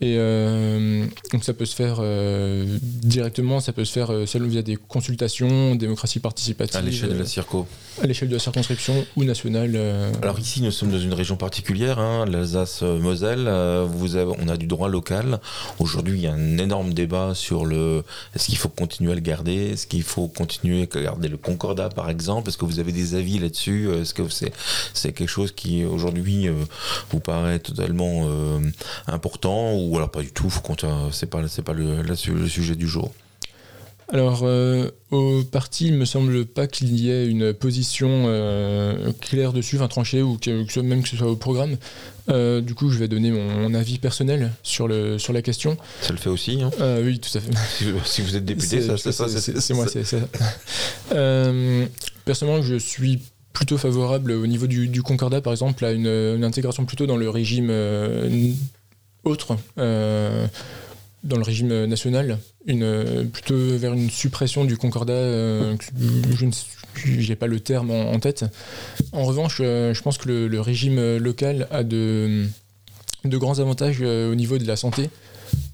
Et 0.01 0.15
euh, 0.17 1.05
donc 1.31 1.43
ça 1.43 1.53
peut 1.53 1.65
se 1.65 1.75
faire 1.75 1.97
euh, 1.99 2.65
directement, 2.83 3.59
ça 3.59 3.73
peut 3.73 3.85
se 3.85 3.93
faire 3.93 4.11
euh, 4.11 4.25
via 4.25 4.63
des 4.63 4.75
consultations, 4.75 5.75
démocratie 5.75 6.19
participative. 6.19 6.75
À 6.75 6.81
l'échelle 6.81 7.09
de 7.09 7.19
la 7.19 7.25
circo. 7.25 7.67
À 8.01 8.07
l'échelle 8.07 8.27
de 8.27 8.33
la 8.33 8.39
circonscription 8.39 9.05
ou 9.15 9.23
nationale. 9.23 9.79
Alors 10.21 10.39
ici, 10.39 10.61
nous 10.61 10.71
sommes 10.71 10.91
dans 10.91 10.99
une 10.99 11.13
région 11.13 11.37
particulière, 11.37 11.99
hein, 11.99 12.25
l'Alsace-Moselle. 12.25 13.47
on 13.47 14.47
a 14.47 14.57
du 14.57 14.65
droit 14.65 14.89
local. 14.89 15.39
Aujourd'hui, 15.79 16.17
il 16.17 16.23
y 16.23 16.27
a 16.27 16.33
un 16.33 16.57
énorme 16.57 16.93
débat 16.93 17.33
sur 17.35 17.65
le 17.65 18.03
est-ce 18.35 18.47
qu'il 18.47 18.57
faut 18.57 18.69
continuer 18.69 19.11
à 19.11 19.15
le 19.15 19.21
garder, 19.21 19.71
est-ce 19.73 19.85
qu'il 19.85 20.03
faut 20.03 20.27
continuer 20.27 20.89
à 20.91 21.01
garder 21.01 21.27
le 21.29 21.37
Concordat, 21.37 21.89
par 21.89 22.09
exemple? 22.09 22.49
Est-ce 22.49 22.57
que 22.57 22.65
vous 22.65 22.79
avez 22.79 22.91
des 22.91 23.15
avis 23.15 23.37
là-dessus? 23.37 23.89
Est-ce 23.93 24.13
que 24.13 24.27
c'est 24.27 24.51
c'est 24.93 25.13
quelque 25.13 25.29
chose 25.29 25.51
qui 25.51 25.85
aujourd'hui 25.85 26.49
vous 27.11 27.19
paraît 27.19 27.59
totalement 27.59 28.27
important 29.07 29.82
ou 29.89 29.97
alors 29.97 30.11
pas 30.11 30.21
du 30.21 30.31
tout, 30.31 30.51
c'est 31.11 31.29
pas, 31.29 31.41
pas 31.65 31.73
le, 31.73 32.01
le 32.01 32.15
sujet 32.47 32.75
du 32.75 32.87
jour 32.87 33.11
alors, 34.13 34.41
euh, 34.43 34.89
au 35.09 35.43
parti, 35.43 35.87
il 35.87 35.95
me 35.95 36.05
semble 36.05 36.45
pas 36.45 36.67
qu'il 36.67 36.95
y 36.99 37.09
ait 37.09 37.25
une 37.25 37.51
position 37.51 38.25
euh, 38.27 39.11
claire 39.19 39.53
dessus, 39.53 39.77
enfin 39.77 39.87
tranchée, 39.87 40.21
ou 40.21 40.37
que, 40.37 40.79
même 40.81 41.01
que 41.01 41.09
ce 41.09 41.17
soit 41.17 41.31
au 41.31 41.35
programme. 41.35 41.77
Euh, 42.29 42.61
du 42.61 42.75
coup, 42.75 42.89
je 42.89 42.99
vais 42.99 43.07
donner 43.07 43.31
mon, 43.31 43.73
avis 43.73 43.97
personnel 43.97 44.51
sur, 44.61 44.87
le, 44.87 45.17
sur 45.17 45.33
la 45.33 45.41
question. 45.41 45.77
Ça 46.01 46.11
le 46.11 46.19
fait 46.19 46.29
aussi 46.29 46.61
hein 46.61 46.69
Oui, 47.01 47.19
tout 47.19 47.35
à 47.35 47.41
fait. 47.41 47.51
Si, 48.05 48.21
vous 48.21 48.35
êtes 48.35 48.45
député, 48.45 48.81
ça, 48.81 48.97
c'est 48.97 49.73
moi, 49.73 49.87
c'est 49.87 50.03
ça. 50.03 50.17
personnellement, 52.25 52.61
je 52.61 52.75
suis 52.75 53.19
plutôt 53.51 53.79
favorable 53.79 54.31
au 54.31 54.45
niveau 54.45 54.67
du, 54.67 55.01
Concordat, 55.01 55.41
par 55.41 55.53
exemple, 55.53 55.83
à 55.85 55.91
une, 55.91 56.07
une, 56.07 56.43
intégration 56.43 56.85
plutôt 56.85 57.07
dans 57.07 57.17
le 57.17 57.31
régime 57.31 57.71
autre 59.23 59.57
dans 61.23 61.37
le 61.37 61.43
régime 61.43 61.85
national, 61.85 62.37
une, 62.65 63.29
plutôt 63.31 63.77
vers 63.77 63.93
une 63.93 64.09
suppression 64.09 64.65
du 64.65 64.77
concordat. 64.77 65.13
Euh, 65.13 65.75
je 66.95 67.29
n'ai 67.29 67.35
pas 67.35 67.47
le 67.47 67.59
terme 67.59 67.91
en, 67.91 68.19
tête. 68.19 68.45
En 69.13 69.23
revanche, 69.23 69.59
euh, 69.61 69.93
je 69.93 70.01
pense 70.01 70.17
que 70.17 70.29
le, 70.29 70.61
régime 70.61 71.17
local 71.17 71.67
a 71.71 71.83
de, 71.83 72.45
de 73.23 73.37
grands 73.37 73.59
avantages 73.59 73.99
euh, 74.01 74.31
au 74.31 74.35
niveau 74.35 74.57
de 74.57 74.67
la 74.67 74.75
santé, 74.75 75.09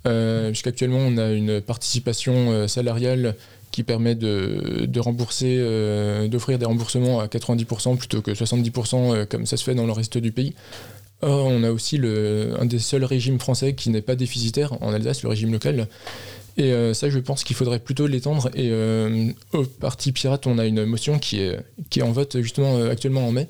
puisqu'actuellement 0.03 0.99
on 0.99 1.17
a 1.17 1.31
une 1.31 1.61
participation 1.61 2.67
salariale 2.67 3.35
qui 3.71 3.83
permet 3.83 4.15
de, 4.15 4.85
de 4.87 4.99
rembourser, 4.99 5.57
d'offrir 6.27 6.57
des 6.57 6.65
remboursements 6.65 7.19
à 7.19 7.27
90% 7.27 7.97
plutôt 7.97 8.21
que 8.21 8.31
70% 8.31 9.25
comme 9.27 9.45
ça 9.45 9.57
se 9.57 9.63
fait 9.63 9.75
dans 9.75 9.85
le 9.85 9.91
reste 9.91 10.17
du 10.17 10.31
pays. 10.31 10.53
On 11.21 11.63
a 11.63 11.71
aussi 11.71 11.97
un 11.97 12.65
des 12.65 12.79
seuls 12.79 13.03
régimes 13.03 13.39
français 13.39 13.73
qui 13.73 13.89
n'est 13.89 14.01
pas 14.01 14.15
déficitaire 14.15 14.81
en 14.81 14.93
Alsace, 14.93 15.23
le 15.23 15.29
régime 15.29 15.51
local. 15.51 15.87
Et 16.59 16.73
euh, 16.73 16.93
ça, 16.93 17.09
je 17.09 17.19
pense 17.19 17.45
qu'il 17.45 17.55
faudrait 17.55 17.79
plutôt 17.79 18.05
l'étendre. 18.05 18.49
Et 18.53 18.69
euh, 18.71 19.31
au 19.53 19.63
Parti 19.63 20.11
Pirate, 20.11 20.45
on 20.45 20.57
a 20.57 20.65
une 20.65 20.85
motion 20.85 21.17
qui 21.17 21.39
est, 21.39 21.57
qui 21.89 21.99
est 21.99 22.03
en 22.03 22.11
vote 22.11 22.41
justement 22.41 22.77
euh, 22.77 22.91
actuellement 22.91 23.25
en 23.25 23.31
mai, 23.31 23.47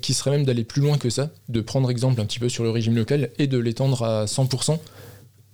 qui 0.00 0.14
serait 0.14 0.30
même 0.30 0.44
d'aller 0.44 0.64
plus 0.64 0.80
loin 0.80 0.98
que 0.98 1.10
ça, 1.10 1.30
de 1.48 1.60
prendre 1.60 1.90
exemple 1.90 2.20
un 2.20 2.24
petit 2.24 2.38
peu 2.38 2.48
sur 2.48 2.64
le 2.64 2.70
régime 2.70 2.96
local 2.96 3.30
et 3.38 3.46
de 3.46 3.58
l'étendre 3.58 4.02
à 4.02 4.24
100%. 4.24 4.78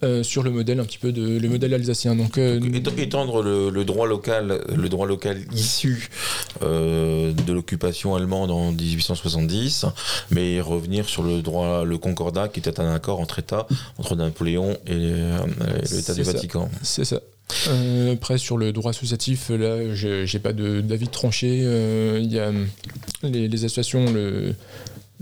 Euh, 0.02 0.24
sur 0.24 0.42
le 0.42 0.50
modèle 0.50 0.80
un 0.80 0.84
petit 0.84 0.98
peu 0.98 1.12
de 1.12 1.38
le 1.38 1.48
modèle 1.48 1.72
alsacien. 1.72 2.16
Donc, 2.16 2.36
euh, 2.36 2.60
étendre 2.98 3.42
le, 3.42 3.84
droit 3.84 4.06
local, 4.06 4.60
le 4.74 4.88
droit 4.88 5.06
local 5.06 5.40
issu 5.52 6.10
euh, 6.62 7.32
de 7.32 7.52
l'occupation 7.52 8.16
allemande 8.16 8.50
en 8.50 8.72
1870, 8.72 9.86
mais 10.32 10.60
revenir 10.60 11.08
sur 11.08 11.22
le 11.22 11.42
droit, 11.42 11.84
le 11.84 11.96
Concordat, 11.96 12.48
qui 12.48 12.58
était 12.58 12.80
un 12.80 12.92
accord 12.92 13.20
entre 13.20 13.38
États, 13.38 13.68
entre 13.96 14.16
Napoléon 14.16 14.76
et, 14.88 15.12
l'État 15.90 16.12
du 16.12 16.22
Vatican. 16.24 16.68
C'est 16.82 17.04
ça. 17.04 17.20
après, 18.12 18.36
sur 18.36 18.58
le 18.58 18.72
droit 18.72 18.90
associatif, 18.90 19.50
là, 19.50 19.94
j'ai 19.94 20.38
pas 20.40 20.52
d'avis 20.52 21.08
tranché. 21.08 21.60
Il 22.20 22.32
y 22.32 22.40
a 22.40 22.50
les, 23.22 23.64
associations, 23.64 24.12
le, 24.12 24.54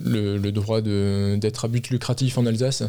le, 0.02 0.38
le 0.38 0.50
droit 0.50 0.80
d'être 0.80 1.66
à 1.66 1.68
but 1.68 1.90
lucratif 1.90 2.38
en 2.38 2.46
Alsace. 2.46 2.84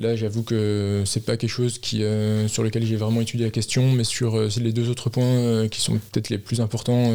Là, 0.00 0.16
j'avoue 0.16 0.42
que 0.42 1.02
c'est 1.06 1.24
pas 1.24 1.36
quelque 1.36 1.50
chose 1.50 1.78
qui, 1.78 2.02
euh, 2.02 2.48
sur 2.48 2.62
lequel 2.62 2.84
j'ai 2.84 2.96
vraiment 2.96 3.20
étudié 3.20 3.46
la 3.46 3.50
question, 3.50 3.92
mais 3.92 4.04
sur 4.04 4.36
euh, 4.36 4.48
les 4.60 4.72
deux 4.72 4.90
autres 4.90 5.10
points 5.10 5.24
euh, 5.24 5.68
qui 5.68 5.80
sont 5.80 5.94
peut-être 5.94 6.30
les 6.30 6.38
plus 6.38 6.60
importants, 6.60 7.12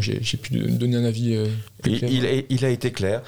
j'ai 0.00 0.36
pu 0.38 0.54
donner 0.54 0.96
un 0.96 1.04
avis. 1.04 1.38
Il, 1.86 2.64
a, 2.64 2.68
été 2.68 2.90
clair. 2.90 3.22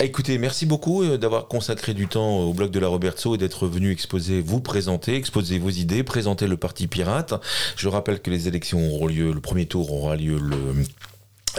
Écoutez, 0.00 0.38
merci 0.38 0.66
beaucoup 0.66 1.04
d'avoir 1.16 1.46
consacré 1.46 1.94
du 1.94 2.08
temps 2.08 2.40
au 2.40 2.52
blog 2.52 2.70
de 2.70 2.80
la 2.80 2.88
Roberto 2.88 3.34
et 3.34 3.38
d'être 3.38 3.68
venu 3.68 3.92
exposer, 3.92 4.40
vous 4.40 4.60
présenter, 4.60 5.14
exposer 5.14 5.58
vos 5.58 5.70
idées, 5.70 6.02
présenter 6.02 6.46
le 6.46 6.56
Parti 6.56 6.88
Pirate. 6.88 7.34
Je 7.76 7.88
rappelle 7.88 8.20
que 8.20 8.30
les 8.30 8.48
élections 8.48 8.92
auront 8.92 9.06
lieu, 9.06 9.32
le 9.32 9.40
premier 9.40 9.66
tour 9.66 9.92
aura 9.92 10.16
lieu 10.16 10.38
le 10.38 10.56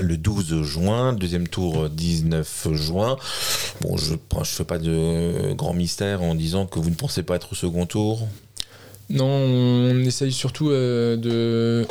le 0.02 0.18
12 0.18 0.64
juin, 0.64 1.14
deuxième 1.14 1.48
tour 1.48 1.90
19 1.90 2.68
juin. 2.74 3.18
Bon, 3.82 3.98
je 3.98 4.14
ne 4.14 4.44
fais 4.44 4.64
pas 4.64 4.78
de 4.78 5.54
grand 5.54 5.74
mystère 5.74 6.22
en 6.22 6.36
disant 6.36 6.66
que 6.66 6.80
vous 6.80 6.90
ne 6.90 6.96
pensez 6.96 7.24
pas 7.24 7.36
être 7.36 7.54
au 7.54 7.56
second 7.56 7.86
tour. 7.86 8.28
Non, 9.10 9.26
on 9.26 10.00
essaye 10.04 10.32
surtout 10.32 10.70
euh, 10.70 11.16
de 11.16 11.86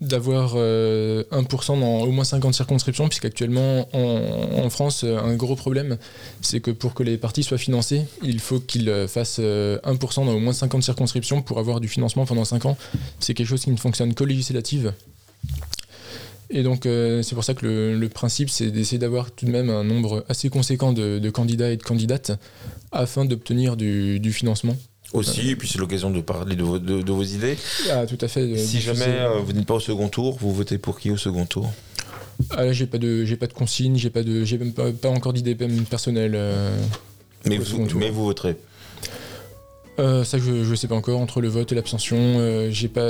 d'avoir 0.00 0.54
1% 0.54 0.56
euh, 0.58 1.24
dans 1.66 2.02
au 2.02 2.12
moins 2.12 2.22
50 2.22 2.54
circonscriptions, 2.54 3.08
puisqu'actuellement 3.08 3.88
en, 3.92 4.70
France, 4.70 5.02
un 5.02 5.34
gros 5.34 5.56
problème, 5.56 5.98
c'est 6.40 6.60
que 6.60 6.70
pour 6.70 6.94
que 6.94 7.02
les 7.02 7.18
partis 7.18 7.42
soient 7.42 7.58
financés, 7.58 8.04
il 8.22 8.38
faut 8.38 8.60
qu'ils 8.60 8.92
fassent 9.08 9.40
1% 9.40 9.42
euh, 9.42 9.78
dans 10.24 10.32
au 10.32 10.38
moins 10.38 10.52
50 10.52 10.84
circonscriptions 10.84 11.42
pour 11.42 11.58
avoir 11.58 11.80
du 11.80 11.88
financement 11.88 12.26
pendant 12.26 12.44
5 12.44 12.66
ans. 12.66 12.76
C'est 13.18 13.34
quelque 13.34 13.48
chose 13.48 13.64
qui 13.64 13.72
ne 13.72 13.76
fonctionne 13.76 14.14
que 14.14 14.22
législative. 14.22 14.92
Et 16.50 16.62
donc, 16.62 16.86
euh, 16.86 17.22
c'est 17.22 17.34
pour 17.34 17.44
ça 17.44 17.54
que 17.54 17.66
le, 17.66 18.08
principe, 18.08 18.48
c'est 18.48 18.70
d'essayer 18.70 18.98
d'avoir 18.98 19.30
tout 19.30 19.44
de 19.44 19.50
même 19.50 19.68
un 19.68 19.84
nombre 19.84 20.24
assez 20.28 20.48
conséquent 20.48 20.92
de, 20.92 21.30
candidats 21.30 21.70
et 21.70 21.76
de 21.76 21.82
candidates 21.82 22.32
afin 22.90 23.24
d'obtenir 23.24 23.76
du, 23.76 24.32
financement. 24.32 24.76
Aussi, 25.12 25.50
et 25.50 25.56
puis 25.56 25.68
c'est 25.68 25.78
l'occasion 25.78 26.10
de 26.10 26.20
parler 26.20 26.56
de, 26.56 26.62
vos 27.12 27.22
idées. 27.22 27.56
Ah, 27.90 28.06
tout 28.06 28.18
à 28.20 28.28
fait. 28.28 28.56
Si 28.56 28.80
jamais 28.80 29.04
euh, 29.06 29.40
vous 29.40 29.52
n'êtes 29.52 29.66
pas 29.66 29.74
au 29.74 29.80
second 29.80 30.08
tour, 30.08 30.36
vous 30.38 30.52
votez 30.52 30.78
pour 30.78 30.98
qui 30.98 31.10
au 31.10 31.16
second 31.16 31.46
tour? 31.46 31.70
Ah 32.50 32.64
là, 32.64 32.72
j'ai 32.72 32.86
pas 32.86 32.98
de, 32.98 33.24
j'ai 33.24 33.36
pas 33.36 33.46
de 33.46 33.52
consigne, 33.52 33.96
j'ai 33.96 34.10
pas 34.10 34.22
de, 34.22 34.44
j'ai 34.44 34.58
même 34.58 34.72
pas, 34.72 35.08
encore 35.08 35.32
d'idée 35.32 35.54
personnelle. 35.54 36.32
Euh, 36.34 36.76
mais, 37.46 37.58
mais 37.94 38.10
vous 38.10 38.24
voterez. 38.24 38.56
Euh, 39.98 40.24
ça, 40.24 40.38
je 40.38 40.50
ne 40.50 40.74
sais 40.74 40.88
pas 40.88 40.94
encore. 40.94 41.20
Entre 41.20 41.40
le 41.40 41.48
vote 41.48 41.72
et 41.72 41.74
l'abstention, 41.74 42.16
euh, 42.18 42.68
j'ai 42.70 42.88
pas. 42.88 43.06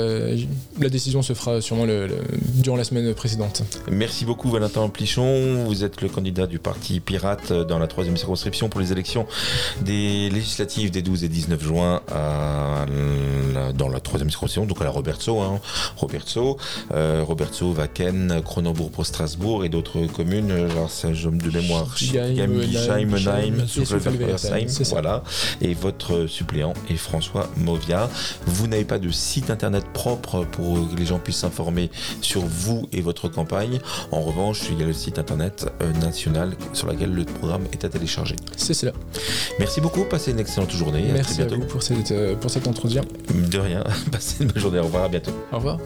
La 0.79 0.89
décision 0.89 1.21
se 1.21 1.33
fera 1.33 1.61
sûrement 1.61 1.85
le, 1.85 2.07
durant 2.55 2.77
la 2.77 2.83
semaine 2.83 3.13
précédente. 3.13 3.63
Merci 3.89 4.25
beaucoup, 4.25 4.49
Valentin 4.49 4.87
Plichon. 4.89 5.65
Vous 5.65 5.83
êtes 5.83 6.01
le 6.01 6.09
candidat 6.09 6.47
du 6.47 6.59
parti 6.59 6.99
Pirate 6.99 7.53
dans 7.53 7.79
la 7.79 7.87
troisième 7.87 8.17
circonscription 8.17 8.69
pour 8.69 8.81
les 8.81 8.91
élections 8.91 9.25
des 9.81 10.29
législatives 10.29 10.91
des 10.91 11.01
12 11.01 11.23
et 11.23 11.29
19 11.29 11.63
juin 11.63 12.01
à 12.11 12.85
dans 13.75 13.89
la 13.89 13.99
troisième 13.99 14.29
circonscription, 14.29 14.65
donc 14.65 14.81
à 14.81 14.83
la 14.83 14.89
Robertso. 14.89 15.39
Hein. 15.41 15.59
Robertso, 15.97 16.57
euh, 16.93 17.23
Robertso, 17.25 17.73
Wacken, 17.73 18.41
Chronobourg 18.43 18.91
pour 18.91 19.05
Strasbourg 19.05 19.65
et 19.65 19.69
d'autres 19.69 20.05
communes, 20.07 20.67
genre 20.69 20.89
de 21.31 21.51
mémoire, 21.51 21.95
Gamsheim, 22.11 23.09
Menheim, 23.09 23.65
Voilà. 24.91 25.23
Et 25.61 25.73
votre 25.73 26.27
suppléant 26.27 26.73
et 26.89 26.95
François 26.95 27.49
Movia. 27.57 28.09
Vous 28.45 28.67
n'avez 28.67 28.85
pas 28.85 28.99
de 28.99 29.09
site 29.09 29.49
internet 29.49 29.85
propre 29.93 30.45
pour 30.45 30.89
que 30.89 30.95
les 30.95 31.05
gens 31.05 31.19
puissent 31.19 31.37
s'informer 31.37 31.89
sur 32.21 32.41
vous 32.41 32.87
et 32.91 33.01
votre 33.01 33.29
campagne. 33.29 33.79
En 34.11 34.21
revanche, 34.21 34.63
il 34.71 34.79
y 34.79 34.83
a 34.83 34.85
le 34.85 34.93
site 34.93 35.19
internet 35.19 35.71
euh, 35.81 35.91
national 35.93 36.55
sur 36.73 36.87
lequel 36.87 37.13
le 37.13 37.25
programme 37.25 37.63
est 37.71 37.85
à 37.85 37.89
télécharger. 37.89 38.35
C'est 38.55 38.73
cela. 38.73 38.93
Merci 39.59 39.81
beaucoup, 39.81 40.03
passez 40.05 40.31
une 40.31 40.39
excellente 40.39 40.71
journée. 40.71 41.09
Merci 41.13 41.41
à, 41.41 41.47
vous 41.47 41.59
pour, 41.65 41.83
cette, 41.83 42.11
euh, 42.11 42.35
pour 42.35 42.49
cet 42.49 42.67
entretien. 42.67 43.01
De 43.33 43.59
rien, 43.59 43.83
passez 44.11 44.43
une 44.43 44.51
bonne 44.51 44.61
journée. 44.61 44.79
Au 44.79 44.83
revoir, 44.83 45.05
à 45.05 45.09
bientôt. 45.09 45.31
Au 45.51 45.57
revoir. 45.57 45.79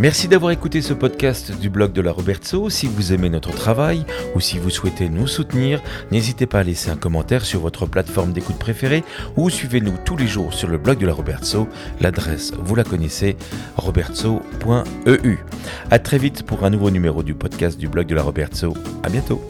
Merci 0.00 0.28
d'avoir 0.28 0.50
écouté 0.50 0.80
ce 0.80 0.94
podcast 0.94 1.52
du 1.60 1.68
blog 1.68 1.92
de 1.92 2.00
la 2.00 2.10
Robertso. 2.10 2.70
Si 2.70 2.86
vous 2.86 3.12
aimez 3.12 3.28
notre 3.28 3.52
travail 3.52 4.06
ou 4.34 4.40
si 4.40 4.58
vous 4.58 4.70
souhaitez 4.70 5.10
nous 5.10 5.26
soutenir, 5.26 5.82
n'hésitez 6.10 6.46
pas 6.46 6.60
à 6.60 6.62
laisser 6.62 6.88
un 6.88 6.96
commentaire 6.96 7.44
sur 7.44 7.60
votre 7.60 7.84
plateforme 7.84 8.32
d'écoute 8.32 8.58
préférée 8.58 9.04
ou 9.36 9.50
suivez-nous 9.50 9.98
tous 10.06 10.16
les 10.16 10.26
jours 10.26 10.54
sur 10.54 10.68
le 10.68 10.78
blog 10.78 11.00
de 11.00 11.06
la 11.06 11.12
Robertso. 11.12 11.68
L'adresse, 12.00 12.54
vous 12.58 12.74
la 12.74 12.84
connaissez, 12.84 13.36
robertso.eu. 13.76 15.38
A 15.90 15.98
très 15.98 16.16
vite 16.16 16.44
pour 16.44 16.64
un 16.64 16.70
nouveau 16.70 16.90
numéro 16.90 17.22
du 17.22 17.34
podcast 17.34 17.78
du 17.78 17.86
blog 17.86 18.06
de 18.06 18.14
la 18.14 18.22
Robertso. 18.22 18.72
À 19.02 19.10
bientôt. 19.10 19.46